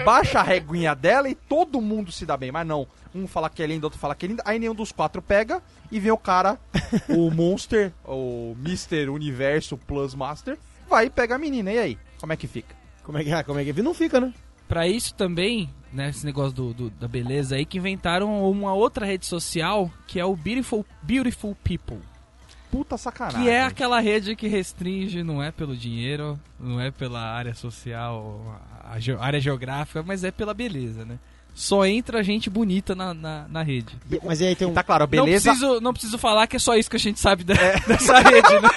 Baixa 0.03 0.39
a 0.39 0.43
reguinha 0.43 0.95
dela 0.95 1.29
e 1.29 1.35
todo 1.35 1.79
mundo 1.79 2.11
se 2.11 2.25
dá 2.25 2.35
bem. 2.35 2.51
Mas 2.51 2.65
não, 2.65 2.87
um 3.13 3.27
fala 3.27 3.47
que 3.49 3.61
é 3.61 3.67
linda, 3.67 3.85
outro 3.85 3.99
fala 3.99 4.15
que 4.15 4.25
é 4.25 4.29
linda. 4.29 4.41
Aí 4.45 4.57
nenhum 4.57 4.73
dos 4.73 4.91
quatro 4.91 5.21
pega 5.21 5.61
e 5.91 5.99
vem 5.99 6.11
o 6.11 6.17
cara, 6.17 6.57
o 7.09 7.29
Monster, 7.33 7.91
o 8.05 8.55
Mr. 8.59 9.09
Universo 9.09 9.77
Plus 9.77 10.15
Master, 10.15 10.57
vai 10.89 11.05
e 11.05 11.09
pega 11.11 11.35
a 11.35 11.37
menina. 11.37 11.71
E 11.71 11.77
aí? 11.77 11.97
Como 12.19 12.33
é 12.33 12.35
que 12.35 12.47
fica? 12.47 12.75
Como 13.03 13.17
é 13.19 13.23
que 13.23 13.31
é? 13.31 13.43
Como 13.43 13.59
é 13.59 13.63
que 13.63 13.69
é? 13.69 13.83
Não 13.83 13.93
fica, 13.93 14.19
né? 14.19 14.33
pra 14.67 14.87
isso 14.87 15.13
também, 15.15 15.69
né, 15.91 16.09
esse 16.11 16.25
negócio 16.25 16.53
do, 16.53 16.73
do- 16.73 16.89
da 16.91 17.05
beleza 17.05 17.55
aí, 17.57 17.65
que 17.65 17.77
inventaram 17.77 18.49
uma 18.49 18.73
outra 18.73 19.05
rede 19.05 19.25
social 19.25 19.91
que 20.07 20.17
é 20.17 20.23
o 20.23 20.33
Beautiful, 20.33 20.85
Beautiful 21.03 21.53
People. 21.61 21.99
Puta 22.71 22.97
sacanagem. 22.97 23.41
Que 23.43 23.49
é 23.49 23.63
aquela 23.63 23.99
rede 23.99 24.35
que 24.35 24.47
restringe, 24.47 25.23
não 25.23 25.43
é 25.43 25.51
pelo 25.51 25.75
dinheiro, 25.75 26.39
não 26.59 26.79
é 26.79 26.89
pela 26.89 27.19
área 27.19 27.53
social, 27.53 28.59
a 28.89 28.97
ge- 28.99 29.17
área 29.19 29.39
geográfica, 29.41 30.01
mas 30.01 30.23
é 30.23 30.31
pela 30.31 30.53
beleza, 30.53 31.03
né? 31.05 31.19
Só 31.53 31.85
entra 31.85 32.23
gente 32.23 32.49
bonita 32.49 32.95
na, 32.95 33.13
na, 33.13 33.45
na 33.49 33.61
rede. 33.61 33.93
Mas 34.23 34.39
e 34.39 34.45
aí 34.47 34.55
tem 34.55 34.65
um. 34.65 34.73
Tá 34.73 34.83
claro, 34.83 35.05
beleza. 35.05 35.49
Não 35.49 35.57
preciso, 35.57 35.81
não 35.81 35.91
preciso 35.93 36.17
falar 36.17 36.47
que 36.47 36.55
é 36.55 36.59
só 36.59 36.77
isso 36.77 36.89
que 36.89 36.95
a 36.95 36.99
gente 36.99 37.19
sabe 37.19 37.43
da- 37.43 37.53
dessa 37.85 38.19
rede, 38.19 38.53
né? 38.61 38.69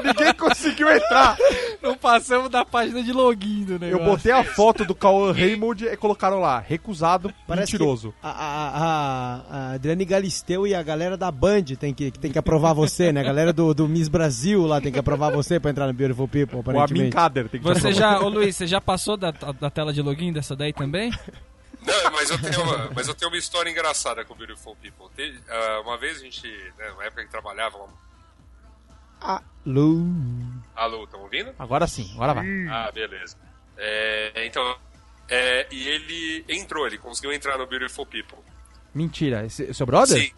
Ninguém 0.06 0.32
conseguiu 0.60 0.88
entrar. 0.90 1.36
Não 1.82 1.96
passamos 1.96 2.50
da 2.50 2.64
página 2.64 3.02
de 3.02 3.12
login 3.12 3.64
do 3.64 3.72
Eu 3.74 3.78
negócio. 3.78 4.04
botei 4.06 4.32
a 4.32 4.44
foto 4.44 4.84
do 4.84 4.94
Cauã 4.94 5.32
Raymond 5.32 5.84
e 5.86 5.96
colocaram 5.96 6.40
lá, 6.40 6.58
recusado, 6.58 7.32
Parece 7.46 7.72
mentiroso. 7.72 8.14
a, 8.22 8.30
a, 8.30 8.68
a, 8.68 9.40
a 9.70 9.72
Adriane 9.74 10.04
Galisteu 10.04 10.66
e 10.66 10.74
a 10.74 10.82
galera 10.82 11.16
da 11.16 11.30
Band 11.30 11.64
tem 11.78 11.94
que, 11.94 12.10
tem 12.10 12.30
que 12.30 12.38
aprovar 12.38 12.72
você, 12.74 13.12
né? 13.12 13.20
A 13.20 13.24
galera 13.24 13.52
do, 13.52 13.72
do 13.72 13.88
Miss 13.88 14.08
Brasil 14.08 14.66
lá 14.66 14.80
tem 14.80 14.92
que 14.92 14.98
aprovar 14.98 15.30
você 15.32 15.58
pra 15.58 15.70
entrar 15.70 15.86
no 15.86 15.92
Beautiful 15.94 16.28
People, 16.28 16.56
O 16.56 16.60
Amin 16.60 16.70
aparentemente. 16.78 17.16
Kader 17.16 17.48
tem 17.48 17.60
que 17.60 17.66
Você 17.66 17.92
já, 17.92 18.20
ô 18.20 18.28
Luiz, 18.28 18.56
você 18.56 18.66
já 18.66 18.80
passou 18.80 19.16
da, 19.16 19.30
da 19.30 19.70
tela 19.70 19.92
de 19.92 20.02
login 20.02 20.32
dessa 20.32 20.54
daí 20.54 20.72
também? 20.72 21.10
Não, 21.82 22.12
mas 22.12 22.30
eu 22.30 22.38
tenho 22.38 22.62
uma, 22.62 22.90
mas 22.94 23.08
eu 23.08 23.14
tenho 23.14 23.30
uma 23.30 23.38
história 23.38 23.70
engraçada 23.70 24.22
com 24.24 24.34
o 24.34 24.36
Beautiful 24.36 24.76
People. 24.82 25.06
Ah, 25.48 25.80
uma 25.82 25.96
vez 25.96 26.18
a 26.18 26.20
gente, 26.20 26.46
né, 26.78 26.84
na 26.98 27.04
época 27.04 27.24
que 27.24 27.30
trabalhava, 27.30 27.78
Alô. 29.20 30.04
alô, 30.74 31.04
estão 31.04 31.20
ouvindo? 31.20 31.54
Agora 31.58 31.86
sim, 31.86 32.10
agora 32.14 32.34
vai. 32.34 32.46
Ah, 32.68 32.90
beleza. 32.92 33.36
É, 33.76 34.46
então, 34.46 34.78
é, 35.28 35.66
e 35.70 35.88
ele 35.88 36.44
entrou, 36.48 36.86
ele 36.86 36.98
conseguiu 36.98 37.32
entrar 37.32 37.56
no 37.58 37.66
Beautiful 37.66 38.06
People. 38.06 38.38
Mentira, 38.94 39.44
esse, 39.44 39.72
seu 39.72 39.86
brother? 39.86 40.18
Sim. 40.18 40.32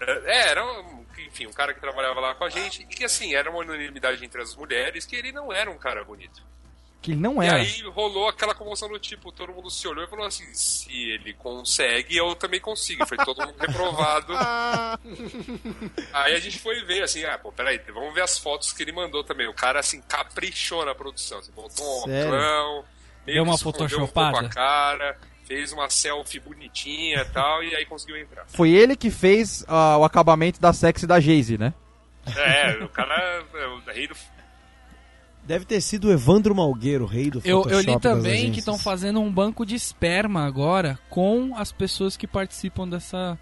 É, 0.00 0.48
era, 0.50 0.64
um, 0.64 1.04
enfim, 1.26 1.46
um 1.46 1.52
cara 1.52 1.74
que 1.74 1.80
trabalhava 1.80 2.20
lá 2.20 2.34
com 2.34 2.44
a 2.44 2.48
gente, 2.48 2.82
e 2.82 2.86
que 2.86 3.04
assim, 3.04 3.34
era 3.34 3.50
uma 3.50 3.60
unanimidade 3.60 4.24
entre 4.24 4.40
as 4.40 4.56
mulheres 4.56 5.04
que 5.04 5.16
ele 5.16 5.32
não 5.32 5.52
era 5.52 5.70
um 5.70 5.76
cara 5.76 6.04
bonito. 6.04 6.42
Que 7.00 7.12
ele 7.12 7.20
não 7.20 7.42
E 7.42 7.46
era. 7.46 7.56
aí 7.56 7.82
rolou 7.82 8.28
aquela 8.28 8.54
comoção 8.54 8.88
do 8.88 8.98
tipo, 8.98 9.32
todo 9.32 9.52
mundo 9.52 9.70
se 9.70 9.88
olhou 9.88 10.04
e 10.04 10.06
falou 10.08 10.26
assim, 10.26 10.44
se 10.52 10.92
ele 10.92 11.32
consegue, 11.32 12.16
eu 12.16 12.34
também 12.34 12.60
consigo. 12.60 13.06
Foi 13.06 13.16
todo 13.16 13.46
mundo 13.46 13.54
reprovado. 13.58 14.34
aí 16.12 16.34
a 16.34 16.40
gente 16.40 16.58
foi 16.58 16.84
ver, 16.84 17.02
assim, 17.02 17.24
ah, 17.24 17.38
pô, 17.38 17.50
peraí, 17.50 17.80
vamos 17.92 18.14
ver 18.14 18.22
as 18.22 18.38
fotos 18.38 18.72
que 18.72 18.82
ele 18.82 18.92
mandou 18.92 19.24
também. 19.24 19.48
O 19.48 19.54
cara, 19.54 19.80
assim, 19.80 20.02
caprichou 20.02 20.84
na 20.84 20.94
produção. 20.94 21.38
Assim, 21.38 21.52
botou 21.52 21.84
um 21.84 21.98
óculos, 22.00 22.84
meio 23.26 23.42
uma 23.42 23.54
escondeu 23.54 23.80
um 23.80 24.06
photoshopada? 24.06 24.46
a 24.46 24.48
cara, 24.50 25.18
fez 25.46 25.72
uma 25.72 25.88
selfie 25.88 26.38
bonitinha 26.38 27.22
e 27.22 27.24
tal, 27.32 27.64
e 27.64 27.74
aí 27.74 27.84
conseguiu 27.86 28.16
entrar. 28.18 28.44
Foi 28.46 28.70
ele 28.70 28.94
que 28.94 29.10
fez 29.10 29.64
ah, 29.66 29.96
o 29.98 30.04
acabamento 30.04 30.60
da 30.60 30.72
sexy 30.72 31.06
da 31.06 31.18
Jay-Z, 31.18 31.56
né? 31.58 31.72
É, 32.36 32.84
o 32.84 32.88
cara 32.88 33.14
é 33.54 33.66
o 33.66 33.78
rei 33.90 34.06
do... 34.06 34.14
Deve 35.50 35.64
ter 35.64 35.80
sido 35.80 36.06
o 36.06 36.12
Evandro 36.12 36.54
Malgueiro, 36.54 37.04
rei 37.04 37.28
do 37.28 37.42
Eu, 37.44 37.64
Photoshop 37.64 37.72
eu 37.72 37.80
li 37.80 37.86
das 37.86 38.00
também 38.00 38.52
que 38.52 38.60
estão 38.60 38.78
fazendo 38.78 39.18
um 39.20 39.32
banco 39.32 39.66
de 39.66 39.74
esperma 39.74 40.46
agora 40.46 40.96
com 41.08 41.56
as 41.56 41.72
pessoas 41.72 42.16
que 42.16 42.24
participam 42.24 42.88
dessa, 42.88 43.36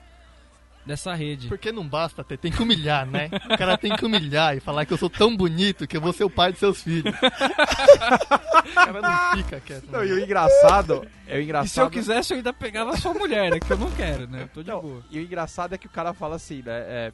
dessa 0.87 1.13
rede. 1.13 1.49
Porque 1.49 1.71
não 1.71 1.87
basta 1.87 2.25
ter, 2.25 2.39
tem 2.39 2.51
que 2.51 2.63
humilhar, 2.63 3.05
né? 3.05 3.29
O 3.45 3.59
cara 3.59 3.77
tem 3.77 3.95
que 3.95 4.07
humilhar 4.07 4.57
e 4.57 4.61
falar 4.61 4.87
que 4.87 4.93
eu 4.95 4.97
sou 4.97 5.11
tão 5.11 5.37
bonito 5.37 5.87
que 5.87 5.99
eu 5.99 6.01
vou 6.01 6.15
ser 6.15 6.25
o 6.25 6.31
pai 6.31 6.51
de 6.51 6.59
seus 6.59 6.83
filhos. 6.83 7.15
o 7.15 8.75
cara 8.75 9.03
não 9.03 9.37
fica 9.37 9.61
quieto. 9.61 9.91
Não, 9.93 10.01
né? 10.01 10.07
e 10.07 10.13
o 10.15 10.19
engraçado, 10.19 11.07
é 11.27 11.37
o 11.37 11.41
E 11.41 11.45
engraçado. 11.45 11.69
se 11.69 11.79
eu 11.79 11.91
quisesse, 11.91 12.33
eu 12.33 12.39
ainda 12.39 12.55
pegava 12.55 12.93
a 12.93 12.97
sua 12.97 13.13
mulher, 13.13 13.51
né? 13.51 13.61
Que 13.61 13.71
eu 13.71 13.77
não 13.77 13.91
quero, 13.91 14.27
né? 14.27 14.45
Eu 14.45 14.49
tô 14.49 14.63
de 14.63 14.71
Não, 14.71 14.81
boa. 14.81 15.05
e 15.11 15.19
o 15.19 15.23
engraçado 15.23 15.75
é 15.75 15.79
que 15.79 15.87
o 15.87 15.91
cara 15.91 16.15
fala 16.15 16.37
assim, 16.37 16.63
né? 16.63 16.73
é, 16.73 17.13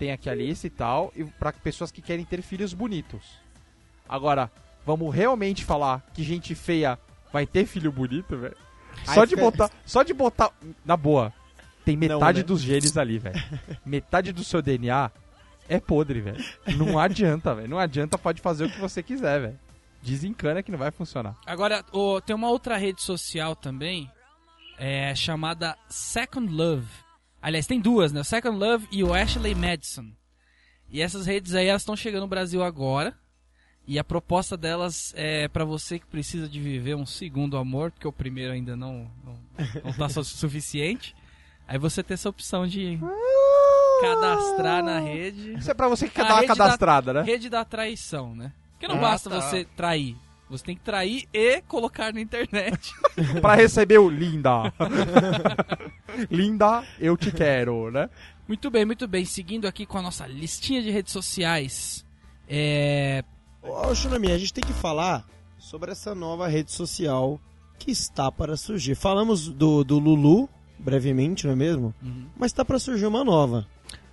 tem 0.00 0.10
aqui 0.10 0.28
a 0.28 0.34
lista 0.34 0.66
e 0.66 0.70
tal, 0.70 1.12
e 1.14 1.22
para 1.22 1.52
pessoas 1.52 1.92
que 1.92 2.02
querem 2.02 2.24
ter 2.24 2.42
filhos 2.42 2.74
bonitos. 2.74 3.40
Agora, 4.12 4.50
vamos 4.84 5.14
realmente 5.14 5.64
falar 5.64 6.04
que 6.12 6.22
gente 6.22 6.54
feia 6.54 6.98
vai 7.32 7.46
ter 7.46 7.64
filho 7.66 7.90
bonito, 7.90 8.36
velho? 8.36 8.56
Só 9.06 9.24
de 9.24 9.30
fica- 9.30 9.40
botar, 9.42 9.70
só 9.86 10.02
de 10.02 10.12
botar, 10.12 10.50
na 10.84 10.96
boa, 10.98 11.32
tem 11.84 11.96
Não, 11.96 12.00
metade 12.08 12.38
né? 12.40 12.44
dos 12.44 12.60
genes 12.60 12.96
ali, 12.98 13.18
velho. 13.18 13.42
metade 13.86 14.30
do 14.32 14.44
seu 14.44 14.60
DNA 14.60 15.10
é 15.68 15.80
podre, 15.80 16.20
velho. 16.20 16.44
Não 16.76 16.98
adianta, 17.00 17.54
velho. 17.54 17.68
Não 17.68 17.78
adianta, 17.78 18.18
pode 18.18 18.42
fazer 18.42 18.66
o 18.66 18.70
que 18.70 18.78
você 18.78 19.02
quiser, 19.02 19.40
velho. 19.40 19.58
Desencana 20.02 20.62
que 20.62 20.70
não 20.70 20.78
vai 20.78 20.90
funcionar. 20.90 21.34
Agora, 21.46 21.84
ô, 21.90 22.20
tem 22.20 22.36
uma 22.36 22.50
outra 22.50 22.76
rede 22.76 23.00
social 23.00 23.56
também, 23.56 24.10
é, 24.76 25.14
chamada 25.14 25.74
Second 25.88 26.52
Love. 26.52 26.88
Aliás, 27.40 27.66
tem 27.66 27.80
duas, 27.80 28.12
né? 28.12 28.20
O 28.20 28.24
Second 28.24 28.58
Love 28.58 28.86
e 28.92 29.02
o 29.02 29.14
Ashley 29.14 29.54
Madison. 29.54 30.10
E 30.90 31.00
essas 31.00 31.24
redes 31.24 31.54
aí, 31.54 31.68
elas 31.68 31.80
estão 31.82 31.96
chegando 31.96 32.22
no 32.22 32.28
Brasil 32.28 32.62
agora. 32.62 33.14
E 33.86 33.98
a 33.98 34.04
proposta 34.04 34.56
delas 34.56 35.12
é 35.16 35.48
pra 35.48 35.64
você 35.64 35.98
que 35.98 36.06
precisa 36.06 36.48
de 36.48 36.60
viver 36.60 36.94
um 36.94 37.04
segundo 37.04 37.56
amor, 37.56 37.90
porque 37.90 38.06
o 38.06 38.12
primeiro 38.12 38.52
ainda 38.52 38.76
não, 38.76 39.10
não, 39.24 39.34
não 39.84 39.92
tá 39.92 40.08
su- 40.08 40.22
suficiente. 40.24 41.14
Aí 41.66 41.78
você 41.78 42.02
tem 42.02 42.14
essa 42.14 42.28
opção 42.28 42.66
de 42.66 42.98
cadastrar 44.00 44.84
na 44.84 45.00
rede. 45.00 45.54
Isso 45.54 45.70
é 45.70 45.74
pra 45.74 45.88
você 45.88 46.06
que 46.08 46.14
quer 46.14 46.22
A 46.22 46.28
dar 46.28 46.34
uma 46.34 46.40
rede 46.40 46.48
da- 46.48 46.56
cadastrada, 46.56 47.12
né? 47.12 47.22
Rede 47.22 47.48
da 47.48 47.64
traição, 47.64 48.34
né? 48.34 48.52
Porque 48.72 48.86
não 48.88 48.96
Ah, 48.98 49.10
basta 49.10 49.30
tá. 49.30 49.40
você 49.40 49.64
trair. 49.76 50.16
Você 50.50 50.64
tem 50.64 50.76
que 50.76 50.82
trair 50.82 51.26
e 51.32 51.62
colocar 51.62 52.12
na 52.12 52.20
internet. 52.20 52.92
pra 53.40 53.54
receber 53.54 53.98
o 53.98 54.08
Linda. 54.08 54.72
Linda, 56.30 56.84
eu 56.98 57.16
te 57.16 57.30
quero, 57.32 57.90
né? 57.90 58.08
muito 58.46 58.70
bem, 58.70 58.84
muito 58.84 59.08
bem. 59.08 59.24
Seguindo 59.24 59.66
aqui 59.66 59.86
com 59.86 59.98
a 59.98 60.02
nossa 60.02 60.26
listinha 60.26 60.82
de 60.82 60.90
redes 60.90 61.12
sociais. 61.12 62.04
É. 62.48 63.24
Ô, 63.62 63.94
Xunami, 63.94 64.32
a 64.32 64.38
gente 64.38 64.52
tem 64.52 64.64
que 64.64 64.72
falar 64.72 65.24
sobre 65.58 65.92
essa 65.92 66.14
nova 66.14 66.48
rede 66.48 66.72
social 66.72 67.40
que 67.78 67.90
está 67.90 68.30
para 68.30 68.56
surgir. 68.56 68.94
Falamos 68.94 69.48
do, 69.48 69.84
do 69.84 69.98
Lulu, 69.98 70.48
brevemente, 70.78 71.46
não 71.46 71.52
é 71.52 71.56
mesmo? 71.56 71.94
Uhum. 72.02 72.28
Mas 72.36 72.50
está 72.50 72.64
para 72.64 72.78
surgir 72.78 73.06
uma 73.06 73.24
nova. 73.24 73.66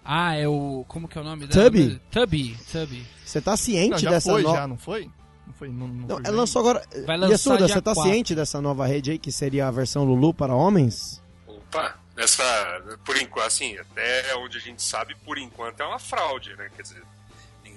Ah, 0.04 0.36
é 0.36 0.48
o. 0.48 0.86
Como 0.88 1.08
que 1.08 1.18
é 1.18 1.22
o 1.22 1.24
nome 1.24 1.48
dela? 1.48 1.66
Tubby? 1.66 2.02
Tubby, 2.10 2.58
Tubby. 2.72 3.06
Você 3.24 3.42
tá 3.42 3.52
Não, 3.52 3.58
ciente 3.58 4.02
já 4.02 4.10
dessa 4.10 4.32
foi, 4.32 4.42
nova... 4.42 4.56
já, 4.58 4.68
não 4.68 4.78
foi? 4.78 5.12
Não 5.46 5.54
foi? 5.54 5.70
Não, 5.70 5.88
não 5.88 5.94
Não, 5.94 6.08
foi 6.08 6.16
ela 6.18 6.24
bem? 6.24 6.32
lançou 6.32 6.60
agora... 6.62 6.84
Vai 7.06 7.18
lançar 7.18 7.32
Yasuda, 7.32 7.68
você 7.68 7.82
tá 7.82 7.94
4. 7.94 8.12
ciente 8.12 8.36
dessa 8.36 8.62
nova 8.62 8.88
rede 8.88 9.12
aí, 9.12 9.20
que 9.20 9.32
seria 9.32 9.68
a 9.68 9.72
versão 9.72 10.04
Lulu 10.04 10.34
para 10.34 10.56
homens? 10.56 11.22
Opa, 11.48 11.96
essa, 12.18 12.44
por 13.06 13.18
enquanto, 13.18 13.46
assim, 13.46 13.78
até 13.78 14.36
onde 14.38 14.58
a 14.58 14.62
gente 14.62 14.82
sabe, 14.82 15.16
por 15.24 15.38
enquanto 15.38 15.82
é 15.82 15.86
uma 15.86 16.00
fraude, 16.00 16.56
né? 16.56 16.70
Quer 16.76 16.82
dizer, 16.82 17.04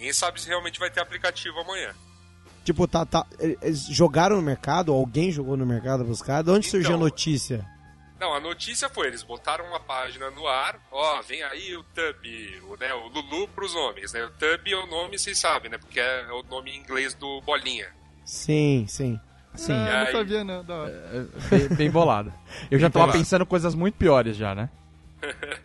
ninguém 0.02 0.12
sabe 0.12 0.40
se 0.40 0.48
realmente 0.48 0.80
vai 0.80 0.90
ter 0.90 1.00
aplicativo 1.00 1.60
amanhã. 1.60 1.94
Tipo, 2.64 2.86
tá, 2.88 3.06
tá, 3.06 3.24
eles 3.38 3.86
jogaram 3.86 4.36
no 4.36 4.42
mercado, 4.42 4.92
alguém 4.92 5.30
jogou 5.30 5.56
no 5.56 5.64
mercado 5.64 6.04
pros 6.04 6.20
caras. 6.20 6.44
De 6.44 6.50
onde 6.50 6.68
surgiu 6.68 6.90
a 6.90 6.94
Então, 6.94 7.04
notícia? 7.04 7.64
Não, 8.20 8.34
a 8.34 8.40
notícia 8.40 8.88
foi, 8.88 9.08
eles 9.08 9.22
botaram 9.24 9.64
uma 9.66 9.80
página 9.80 10.30
no 10.30 10.46
ar, 10.46 10.78
ó, 10.92 11.20
vem 11.22 11.42
aí 11.42 11.76
o 11.76 11.82
Tub, 11.82 12.24
o, 12.68 12.76
né, 12.76 12.92
o 12.94 13.08
Lulu 13.08 13.48
pros 13.48 13.74
homens, 13.74 14.12
né? 14.12 14.24
O 14.24 14.30
Tub 14.30 14.66
é 14.68 14.76
o 14.76 14.86
nome, 14.86 15.18
vocês 15.18 15.38
sabem, 15.38 15.70
né? 15.70 15.78
Porque 15.78 15.98
é 15.98 16.26
o 16.32 16.42
nome 16.44 16.70
em 16.70 16.78
inglês 16.78 17.14
do 17.14 17.40
Bolinha. 17.40 17.88
Sim, 18.24 18.86
sim. 18.88 19.18
Sim, 19.56 19.72
Ah, 19.72 20.00
aí- 20.02 20.12
não 20.12 20.20
sabia, 20.20 20.44
não. 20.44 20.64
Da 20.64 20.74
hora. 20.74 21.28
bem, 21.50 21.68
bem 21.76 21.90
bolado. 21.90 22.32
Eu 22.70 22.78
já 22.78 22.86
Bem 22.88 22.92
tava 22.92 23.06
bolado. 23.06 23.18
pensando 23.18 23.44
coisas 23.46 23.74
muito 23.74 23.94
piores 23.96 24.36
já, 24.36 24.54
né? 24.54 24.68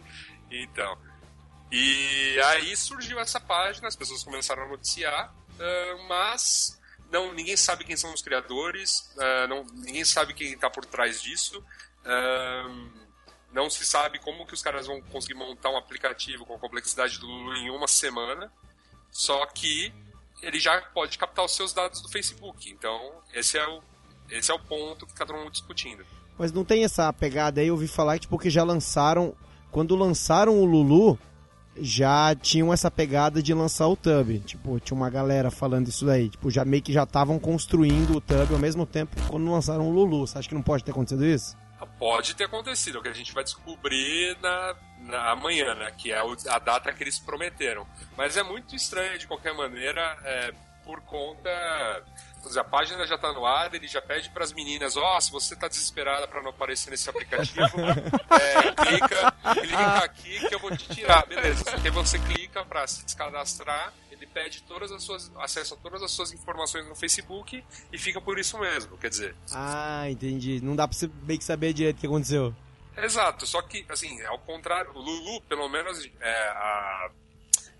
Então. 0.49 0.97
E 1.71 2.39
aí 2.45 2.75
surgiu 2.77 3.19
essa 3.19 3.39
página, 3.39 3.87
as 3.87 3.95
pessoas 3.95 4.23
começaram 4.23 4.63
a 4.63 4.67
noticiar, 4.67 5.33
ah, 5.59 6.05
mas 6.07 6.79
não, 7.11 7.33
ninguém 7.33 7.57
sabe 7.57 7.83
quem 7.83 7.97
são 7.97 8.13
os 8.13 8.21
criadores, 8.21 9.13
ah, 9.17 9.47
não, 9.47 9.65
ninguém 9.73 10.05
sabe 10.05 10.33
quem 10.33 10.53
está 10.53 10.69
por 10.69 10.85
trás 10.85 11.21
disso. 11.21 11.63
ah, 12.05 12.67
não 13.51 13.69
se 13.69 13.85
sabe 13.85 14.19
como 14.19 14.45
que 14.45 14.53
os 14.53 14.61
caras 14.61 14.87
vão 14.87 15.01
conseguir 15.01 15.33
montar 15.33 15.69
um 15.71 15.77
aplicativo 15.77 16.45
com 16.45 16.53
a 16.53 16.59
complexidade 16.59 17.17
do 17.19 17.25
Lulu 17.25 17.55
em 17.55 17.69
uma 17.69 17.87
semana. 17.87 18.51
Só 19.09 19.45
que 19.47 19.91
ele 20.41 20.59
já 20.59 20.79
pode 20.93 21.17
captar 21.17 21.45
os 21.45 21.55
seus 21.55 21.73
dados 21.73 22.01
do 22.01 22.09
Facebook. 22.09 22.69
Então, 22.69 23.21
esse 23.33 23.57
é 23.57 23.67
o, 23.67 23.81
esse 24.29 24.51
é 24.51 24.53
o 24.53 24.59
ponto 24.59 25.05
que 25.05 25.13
está 25.13 25.25
todo 25.25 25.37
mundo 25.37 25.51
discutindo. 25.51 26.05
Mas 26.37 26.51
não 26.51 26.63
tem 26.63 26.83
essa 26.83 27.11
pegada 27.11 27.61
aí, 27.61 27.67
eu 27.67 27.73
ouvi 27.73 27.87
falar 27.87 28.13
que 28.15 28.21
tipo, 28.21 28.37
que 28.37 28.49
já 28.49 28.63
lançaram. 28.63 29.35
Quando 29.71 29.95
lançaram 29.95 30.59
o 30.59 30.65
Lulu, 30.65 31.17
já 31.79 32.35
tinham 32.35 32.73
essa 32.73 32.89
pegada 32.89 33.41
de 33.41 33.53
lançar 33.53 33.87
o 33.87 33.95
Tub. 33.95 34.39
Tipo, 34.45 34.79
tinha 34.79 34.95
uma 34.95 35.09
galera 35.09 35.51
falando 35.51 35.87
isso 35.87 36.05
daí. 36.05 36.29
Tipo, 36.29 36.49
já 36.49 36.65
meio 36.65 36.83
que 36.83 36.93
já 36.93 37.03
estavam 37.03 37.39
construindo 37.39 38.17
o 38.17 38.21
Tub 38.21 38.51
ao 38.51 38.59
mesmo 38.59 38.85
tempo 38.85 39.15
quando 39.27 39.51
lançaram 39.51 39.87
o 39.87 39.91
Lulu. 39.91 40.27
Você 40.27 40.37
acha 40.37 40.49
que 40.49 40.55
não 40.55 40.61
pode 40.61 40.83
ter 40.83 40.91
acontecido 40.91 41.25
isso? 41.25 41.55
Pode 41.99 42.35
ter 42.35 42.45
acontecido, 42.45 42.97
é 42.97 42.99
o 42.99 43.03
que 43.03 43.09
a 43.09 43.13
gente 43.13 43.33
vai 43.33 43.43
descobrir 43.43 44.37
na, 44.41 44.75
na 44.99 45.31
amanhã, 45.31 45.75
né? 45.75 45.91
Que 45.97 46.11
é 46.11 46.19
a 46.49 46.59
data 46.59 46.91
que 46.93 47.03
eles 47.03 47.19
prometeram. 47.19 47.87
Mas 48.15 48.37
é 48.37 48.43
muito 48.43 48.75
estranho 48.75 49.17
de 49.17 49.27
qualquer 49.27 49.53
maneira, 49.53 50.17
é, 50.23 50.53
por 50.83 51.01
conta. 51.01 51.49
Quer 52.41 52.47
dizer, 52.47 52.59
a 52.59 52.63
página 52.63 53.05
já 53.05 53.17
tá 53.17 53.31
no 53.33 53.45
ar, 53.45 53.73
ele 53.73 53.87
já 53.87 54.01
pede 54.01 54.29
pras 54.29 54.53
meninas, 54.53 54.95
ó, 54.97 55.19
se 55.19 55.31
você 55.31 55.55
tá 55.55 55.67
desesperada 55.67 56.27
pra 56.27 56.41
não 56.41 56.49
aparecer 56.49 56.89
nesse 56.89 57.09
aplicativo, 57.09 57.77
é, 58.31 58.71
clica, 58.85 59.31
clica 59.61 59.97
aqui 60.03 60.47
que 60.47 60.55
eu 60.55 60.59
vou 60.59 60.75
te 60.75 60.87
tirar, 60.89 61.25
beleza. 61.25 61.63
Só 61.63 61.77
que 61.77 61.87
aí 61.87 61.93
você 61.93 62.19
clica 62.19 62.63
pra 62.65 62.87
se 62.87 63.03
descadastrar, 63.03 63.93
ele 64.11 64.25
pede 64.25 64.63
todas 64.63 64.91
as 64.91 65.03
suas, 65.03 65.31
acesso 65.37 65.75
a 65.75 65.77
todas 65.77 66.01
as 66.01 66.11
suas 66.11 66.31
informações 66.31 66.87
no 66.87 66.95
Facebook 66.95 67.63
e 67.91 67.97
fica 67.97 68.19
por 68.19 68.39
isso 68.39 68.57
mesmo, 68.57 68.97
quer 68.97 69.09
dizer. 69.09 69.35
Ah, 69.53 70.09
entendi. 70.09 70.59
Não 70.61 70.75
dá 70.75 70.87
pra 70.87 70.97
você 70.97 71.07
bem 71.07 71.37
que 71.37 71.43
saber 71.43 71.73
direito 71.73 71.97
o 71.97 71.99
que 71.99 72.07
aconteceu. 72.07 72.53
Exato, 72.97 73.45
só 73.45 73.61
que, 73.61 73.85
assim, 73.89 74.19
ao 74.23 74.39
contrário, 74.39 74.91
o 74.95 74.99
Lulu, 74.99 75.41
pelo 75.41 75.69
menos, 75.69 76.09
é, 76.19 76.49
a 76.49 77.11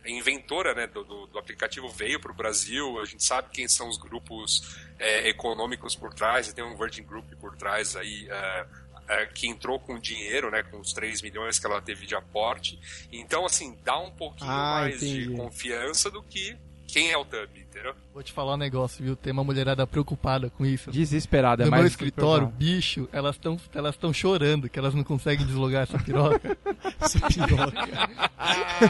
inventora 0.10 0.74
né, 0.74 0.88
do, 0.88 1.04
do, 1.04 1.28
do 1.28 1.40
aplicativo 1.40 1.90
veio 1.90 2.20
para 2.20 2.32
o 2.32 2.36
Brasil, 2.36 3.00
a 3.00 3.06
gente 3.06 3.24
sabe 3.24 3.50
quem 3.52 3.68
são 3.68 3.90
os 3.90 3.98
grupos 3.98 4.78
é, 5.00 5.28
econômicos 5.30 5.96
por 5.96 6.14
trás, 6.14 6.52
tem 6.54 6.64
um 6.64 6.76
Virgin 6.78 7.04
Group 7.04 7.32
por 7.40 7.56
trás 7.56 7.96
aí, 7.96 8.28
é, 8.30 8.66
é, 9.10 9.26
que 9.28 9.48
entrou 9.48 9.80
com 9.80 9.98
dinheiro, 10.00 10.52
né, 10.52 10.64
com 10.64 10.80
os 10.80 10.92
3 10.94 11.22
milhões 11.22 11.60
que 11.60 11.66
ela 11.66 11.82
teve 11.82 12.06
de 12.06 12.16
aporte. 12.16 12.80
Então, 13.12 13.46
assim, 13.46 13.78
dá 13.84 13.98
um 14.00 14.12
pouquinho 14.12 14.52
Ah, 14.52 14.82
mais 14.82 15.02
entendi. 15.02 15.28
de 15.30 15.36
confiança 15.36 16.12
do 16.12 16.22
que 16.24 16.58
quem 16.98 17.12
é 17.12 17.18
o 17.18 17.24
Tub, 17.24 17.50
entendeu? 17.56 17.94
Vou 18.12 18.24
te 18.24 18.34
falar 18.34 18.56
um 18.56 18.58
negócio, 18.58 19.04
viu? 19.04 19.16
Tem 19.16 19.32
uma 19.32 19.44
mulherada 19.44 19.86
preocupada 19.86 20.50
com 20.50 20.66
isso. 20.66 20.90
Desesperado, 20.90 21.62
é 21.62 21.66
no 21.66 21.72
mais 21.72 21.84
meu 21.84 21.88
escritório, 21.88 22.48
bicho, 22.48 23.08
elas 23.12 23.36
estão 23.36 23.60
elas 23.72 23.96
tão 23.96 24.12
chorando 24.12 24.68
que 24.68 24.80
elas 24.80 24.96
não 24.96 25.04
conseguem 25.04 25.46
deslogar 25.46 25.84
essa 25.84 26.00
piroca. 26.00 26.58
Essa 27.00 27.20
piroca. 27.28 27.88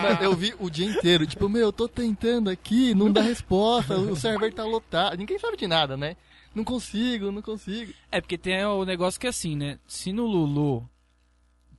Mas 0.02 0.22
eu 0.22 0.34
vi 0.34 0.54
o 0.60 0.70
dia 0.70 0.86
inteiro, 0.86 1.28
tipo, 1.28 1.50
meu, 1.50 1.64
eu 1.64 1.74
tô 1.74 1.88
tentando 1.88 2.50
aqui, 2.50 2.94
não 2.94 3.12
dá 3.12 3.22
resposta, 3.22 3.98
o 3.98 4.16
server 4.16 4.54
tá 4.54 4.64
lotado. 4.64 5.18
Ninguém 5.18 5.38
sabe 5.38 5.58
de 5.58 5.68
nada, 5.68 5.98
né? 5.98 6.16
Não 6.56 6.64
consigo, 6.64 7.32
não 7.32 7.42
consigo. 7.42 7.94
É 8.12 8.22
porque 8.22 8.38
tem 8.38 8.64
o 8.64 8.86
negócio 8.86 9.20
que 9.20 9.28
é 9.28 9.30
assim, 9.30 9.56
né? 9.56 9.80
Se 9.86 10.14
no 10.14 10.26
Lulu, 10.26 10.88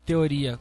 teoria, 0.04 0.58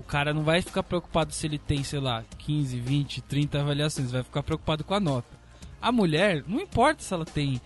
o 0.00 0.02
cara 0.02 0.32
não 0.32 0.42
vai 0.42 0.62
ficar 0.62 0.82
preocupado 0.82 1.32
se 1.32 1.46
ele 1.46 1.58
tem, 1.58 1.84
sei 1.84 2.00
lá, 2.00 2.24
15, 2.38 2.80
20, 2.80 3.20
30 3.22 3.60
avaliações, 3.60 4.10
vai 4.10 4.22
ficar 4.22 4.42
preocupado 4.42 4.82
com 4.82 4.94
a 4.94 5.00
nota. 5.00 5.28
A 5.80 5.92
mulher, 5.92 6.42
não 6.46 6.58
importa 6.60 7.02
se 7.02 7.12
ela 7.12 7.24
tem 7.24 7.60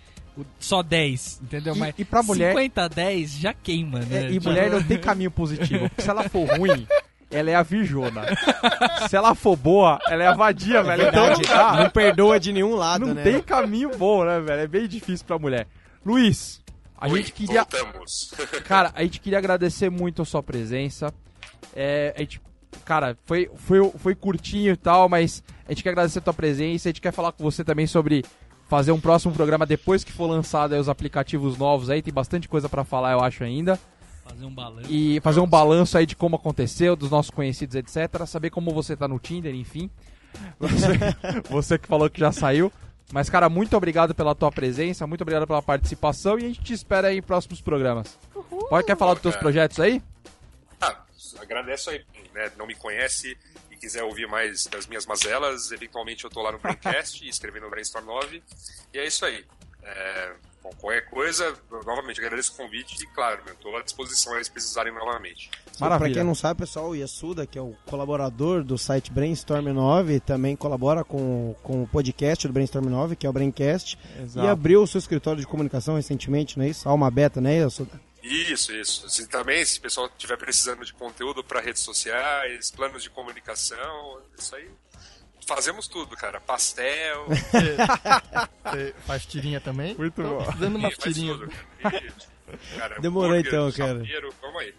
só 0.58 0.82
10, 0.82 1.40
entendeu? 1.42 1.74
E- 1.74 1.78
Mas 1.78 1.94
e 1.96 2.04
pra 2.04 2.22
mulher- 2.22 2.50
50 2.52 2.82
a 2.82 2.88
10 2.88 3.38
já 3.38 3.54
queima, 3.54 4.00
né? 4.00 4.24
É, 4.26 4.30
e 4.30 4.34
Já- 4.40 4.50
mulher 4.50 4.70
não 4.70 4.82
tem 4.84 4.98
caminho 4.98 5.30
positivo. 5.30 5.88
Porque 5.88 6.02
se 6.02 6.10
ela 6.10 6.28
for 6.28 6.44
ruim, 6.58 6.86
ela 7.30 7.50
é 7.50 7.54
a 7.54 7.62
virjona. 7.62 8.22
Se 9.08 9.16
ela 9.16 9.34
for 9.34 9.56
boa, 9.56 9.98
ela 10.08 10.24
é 10.24 10.26
a 10.26 10.34
vadia, 10.34 10.82
velho. 10.82 11.06
Então 11.08 11.28
não, 11.28 11.36
Verdade, 11.36 11.48
dá. 11.76 11.82
não 11.84 11.90
perdoa 11.90 12.40
de 12.40 12.52
nenhum 12.52 12.74
lado, 12.74 13.06
não 13.06 13.14
né? 13.14 13.22
tem 13.22 13.40
caminho 13.40 13.90
bom, 13.96 14.24
né, 14.24 14.40
velho? 14.40 14.60
É 14.62 14.66
bem 14.66 14.88
difícil 14.88 15.24
pra 15.26 15.38
mulher. 15.38 15.66
Luiz, 16.04 16.60
a 16.96 17.06
Oi, 17.08 17.18
gente 17.18 17.32
queria. 17.32 17.64
Voltamos. 17.70 18.32
Cara, 18.66 18.92
a 18.94 19.02
gente 19.02 19.20
queria 19.20 19.38
agradecer 19.38 19.88
muito 19.90 20.20
a 20.22 20.24
sua 20.24 20.42
presença. 20.42 21.12
É, 21.74 22.14
a 22.16 22.20
gente, 22.20 22.40
cara, 22.84 23.16
foi, 23.24 23.50
foi, 23.54 23.90
foi 23.96 24.14
curtinho 24.14 24.72
e 24.72 24.76
tal, 24.76 25.08
mas 25.08 25.42
a 25.66 25.72
gente 25.72 25.82
quer 25.82 25.90
agradecer 25.90 26.18
a 26.18 26.22
tua 26.22 26.34
presença. 26.34 26.88
A 26.88 26.90
gente 26.90 27.00
quer 27.00 27.12
falar 27.12 27.32
com 27.32 27.42
você 27.42 27.64
também 27.64 27.86
sobre 27.86 28.24
fazer 28.68 28.92
um 28.92 29.00
próximo 29.00 29.32
programa 29.32 29.66
depois 29.66 30.04
que 30.04 30.12
for 30.12 30.26
lançado 30.26 30.74
aí 30.74 30.80
os 30.80 30.88
aplicativos 30.88 31.56
novos 31.56 31.90
aí. 31.90 32.02
Tem 32.02 32.12
bastante 32.12 32.48
coisa 32.48 32.68
pra 32.68 32.84
falar, 32.84 33.12
eu 33.12 33.20
acho 33.20 33.44
ainda. 33.44 33.78
Fazer 34.24 34.46
um 34.46 34.54
balanço. 34.54 34.90
E 34.90 35.20
fazer 35.20 35.40
um 35.40 35.46
balanço 35.46 35.98
aí 35.98 36.06
de 36.06 36.16
como 36.16 36.36
aconteceu, 36.36 36.96
dos 36.96 37.10
nossos 37.10 37.30
conhecidos, 37.30 37.76
etc. 37.76 38.26
Saber 38.26 38.50
como 38.50 38.72
você 38.72 38.96
tá 38.96 39.06
no 39.06 39.18
Tinder, 39.18 39.54
enfim. 39.54 39.90
Você, 40.58 40.86
você 41.50 41.78
que 41.78 41.86
falou 41.86 42.08
que 42.08 42.20
já 42.20 42.32
saiu. 42.32 42.72
Mas, 43.12 43.28
cara, 43.28 43.48
muito 43.48 43.76
obrigado 43.76 44.14
pela 44.14 44.34
tua 44.34 44.50
presença, 44.50 45.06
muito 45.06 45.20
obrigado 45.20 45.46
pela 45.46 45.60
participação 45.60 46.38
e 46.38 46.44
a 46.44 46.48
gente 46.48 46.62
te 46.62 46.72
espera 46.72 47.08
aí 47.08 47.18
em 47.18 47.22
próximos 47.22 47.60
programas. 47.60 48.18
Pode 48.68 48.86
quer 48.86 48.96
falar 48.96 49.12
dos 49.12 49.22
teus 49.22 49.36
projetos 49.36 49.78
aí? 49.78 50.02
Agradeço 51.38 51.90
aí, 51.90 52.04
né? 52.32 52.50
Não 52.56 52.66
me 52.66 52.74
conhece 52.74 53.36
e 53.70 53.76
quiser 53.76 54.02
ouvir 54.02 54.26
mais 54.26 54.66
das 54.66 54.86
minhas 54.86 55.06
mazelas, 55.06 55.70
eventualmente 55.70 56.24
eu 56.24 56.30
tô 56.30 56.42
lá 56.42 56.52
no 56.52 56.58
Braincast, 56.58 57.24
escrevendo 57.28 57.64
no 57.64 57.70
Brainstorm 57.70 58.04
9. 58.04 58.42
E 58.92 58.98
é 58.98 59.06
isso 59.06 59.24
aí. 59.24 59.44
É, 59.82 60.32
bom, 60.62 60.70
qualquer 60.80 61.02
coisa, 61.10 61.54
novamente, 61.84 62.18
agradeço 62.18 62.52
o 62.52 62.56
convite 62.56 63.02
e, 63.02 63.06
claro, 63.08 63.42
eu 63.46 63.54
tô 63.56 63.76
à 63.76 63.82
disposição 63.82 64.32
aí 64.34 64.42
se 64.44 64.50
precisarem 64.50 64.92
novamente. 64.94 65.50
Pra 65.78 65.90
Maravilha. 65.90 66.14
quem 66.14 66.24
não 66.24 66.34
sabe, 66.34 66.60
pessoal, 66.60 66.88
o 66.88 66.96
Yasuda, 66.96 67.46
que 67.46 67.58
é 67.58 67.62
o 67.62 67.76
colaborador 67.84 68.64
do 68.64 68.78
site 68.78 69.10
Brainstorm 69.10 69.66
9, 69.68 70.20
também 70.20 70.56
colabora 70.56 71.04
com, 71.04 71.54
com 71.62 71.82
o 71.82 71.86
podcast 71.86 72.46
do 72.46 72.52
Brainstorm 72.54 72.86
9, 72.86 73.16
que 73.16 73.26
é 73.26 73.30
o 73.30 73.32
Braincast, 73.32 73.98
Exato. 74.18 74.46
e 74.46 74.48
abriu 74.48 74.82
o 74.82 74.86
seu 74.86 74.98
escritório 74.98 75.40
de 75.40 75.46
comunicação 75.46 75.96
recentemente, 75.96 76.56
não 76.56 76.64
é 76.64 76.68
isso? 76.68 76.88
Alma 76.88 77.10
Beta, 77.10 77.40
né, 77.40 77.58
Yasuda? 77.58 78.00
Isso, 78.24 78.72
isso. 78.72 79.08
Se, 79.10 79.28
também, 79.28 79.62
se 79.66 79.78
o 79.78 79.82
pessoal 79.82 80.06
estiver 80.06 80.38
precisando 80.38 80.82
de 80.82 80.94
conteúdo 80.94 81.44
para 81.44 81.60
redes 81.60 81.82
sociais, 81.82 82.70
planos 82.70 83.02
de 83.02 83.10
comunicação, 83.10 84.22
isso 84.38 84.56
aí. 84.56 84.66
Fazemos 85.46 85.86
tudo, 85.86 86.16
cara. 86.16 86.40
Pastel, 86.40 87.26
Você 88.64 88.94
faz 89.06 89.26
tirinha 89.26 89.60
também? 89.60 89.94
Muito 89.94 90.22
Tô 90.22 90.38
bom. 90.38 90.44
precisando 90.44 90.78
cara. 91.82 92.02
E, 92.02 92.78
cara, 92.78 92.98
Demorou 92.98 93.36
então, 93.36 93.70
cara. 93.72 94.02
Vamos 94.40 94.60
aí. 94.62 94.74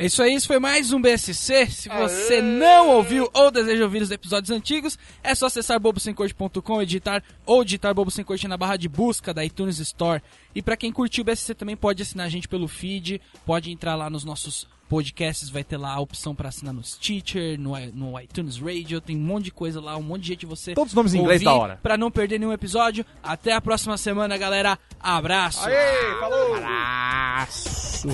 É 0.00 0.06
isso 0.06 0.22
aí, 0.22 0.32
isso 0.32 0.46
foi 0.46 0.60
mais 0.60 0.92
um 0.92 1.02
BSC. 1.02 1.66
Se 1.66 1.88
você 1.88 2.40
não 2.40 2.90
ouviu 2.90 3.28
ou 3.34 3.50
deseja 3.50 3.82
ouvir 3.82 4.00
os 4.00 4.12
episódios 4.12 4.52
antigos, 4.52 4.96
é 5.24 5.34
só 5.34 5.46
acessar 5.46 5.80
bobosemcorte.com, 5.80 6.80
editar 6.80 7.20
ou 7.44 7.64
digitar 7.64 7.92
Bobo 7.92 8.08
Sem 8.08 8.24
Corte 8.24 8.46
na 8.46 8.56
barra 8.56 8.76
de 8.76 8.88
busca 8.88 9.34
da 9.34 9.44
iTunes 9.44 9.80
Store. 9.80 10.22
E 10.54 10.62
pra 10.62 10.76
quem 10.76 10.92
curtiu 10.92 11.22
o 11.22 11.24
BSC 11.24 11.52
também 11.52 11.76
pode 11.76 12.00
assinar 12.00 12.26
a 12.26 12.30
gente 12.30 12.46
pelo 12.46 12.68
feed, 12.68 13.20
pode 13.44 13.72
entrar 13.72 13.96
lá 13.96 14.08
nos 14.08 14.24
nossos 14.24 14.68
podcasts, 14.88 15.50
vai 15.50 15.64
ter 15.64 15.76
lá 15.76 15.94
a 15.94 16.00
opção 16.00 16.32
pra 16.32 16.48
assinar 16.48 16.72
no 16.72 16.82
Stitcher, 16.84 17.58
no, 17.58 17.76
no 17.92 18.20
iTunes 18.20 18.56
Radio, 18.56 19.00
tem 19.00 19.16
um 19.16 19.20
monte 19.20 19.46
de 19.46 19.50
coisa 19.50 19.80
lá, 19.80 19.96
um 19.96 20.02
monte 20.02 20.22
de 20.22 20.26
jeito 20.28 20.40
de 20.40 20.46
você 20.46 20.74
Todos 20.74 20.92
os 20.92 20.96
nomes 20.96 21.12
em 21.12 21.18
inglês 21.18 21.42
da 21.42 21.52
hora. 21.52 21.80
Pra 21.82 21.96
não 21.96 22.08
perder 22.08 22.38
nenhum 22.38 22.52
episódio. 22.52 23.04
Até 23.20 23.52
a 23.52 23.60
próxima 23.60 23.96
semana, 23.96 24.38
galera. 24.38 24.78
Abraço! 25.00 25.66
Aê, 25.66 26.20
falou! 26.20 26.54
Abraço! 26.54 28.08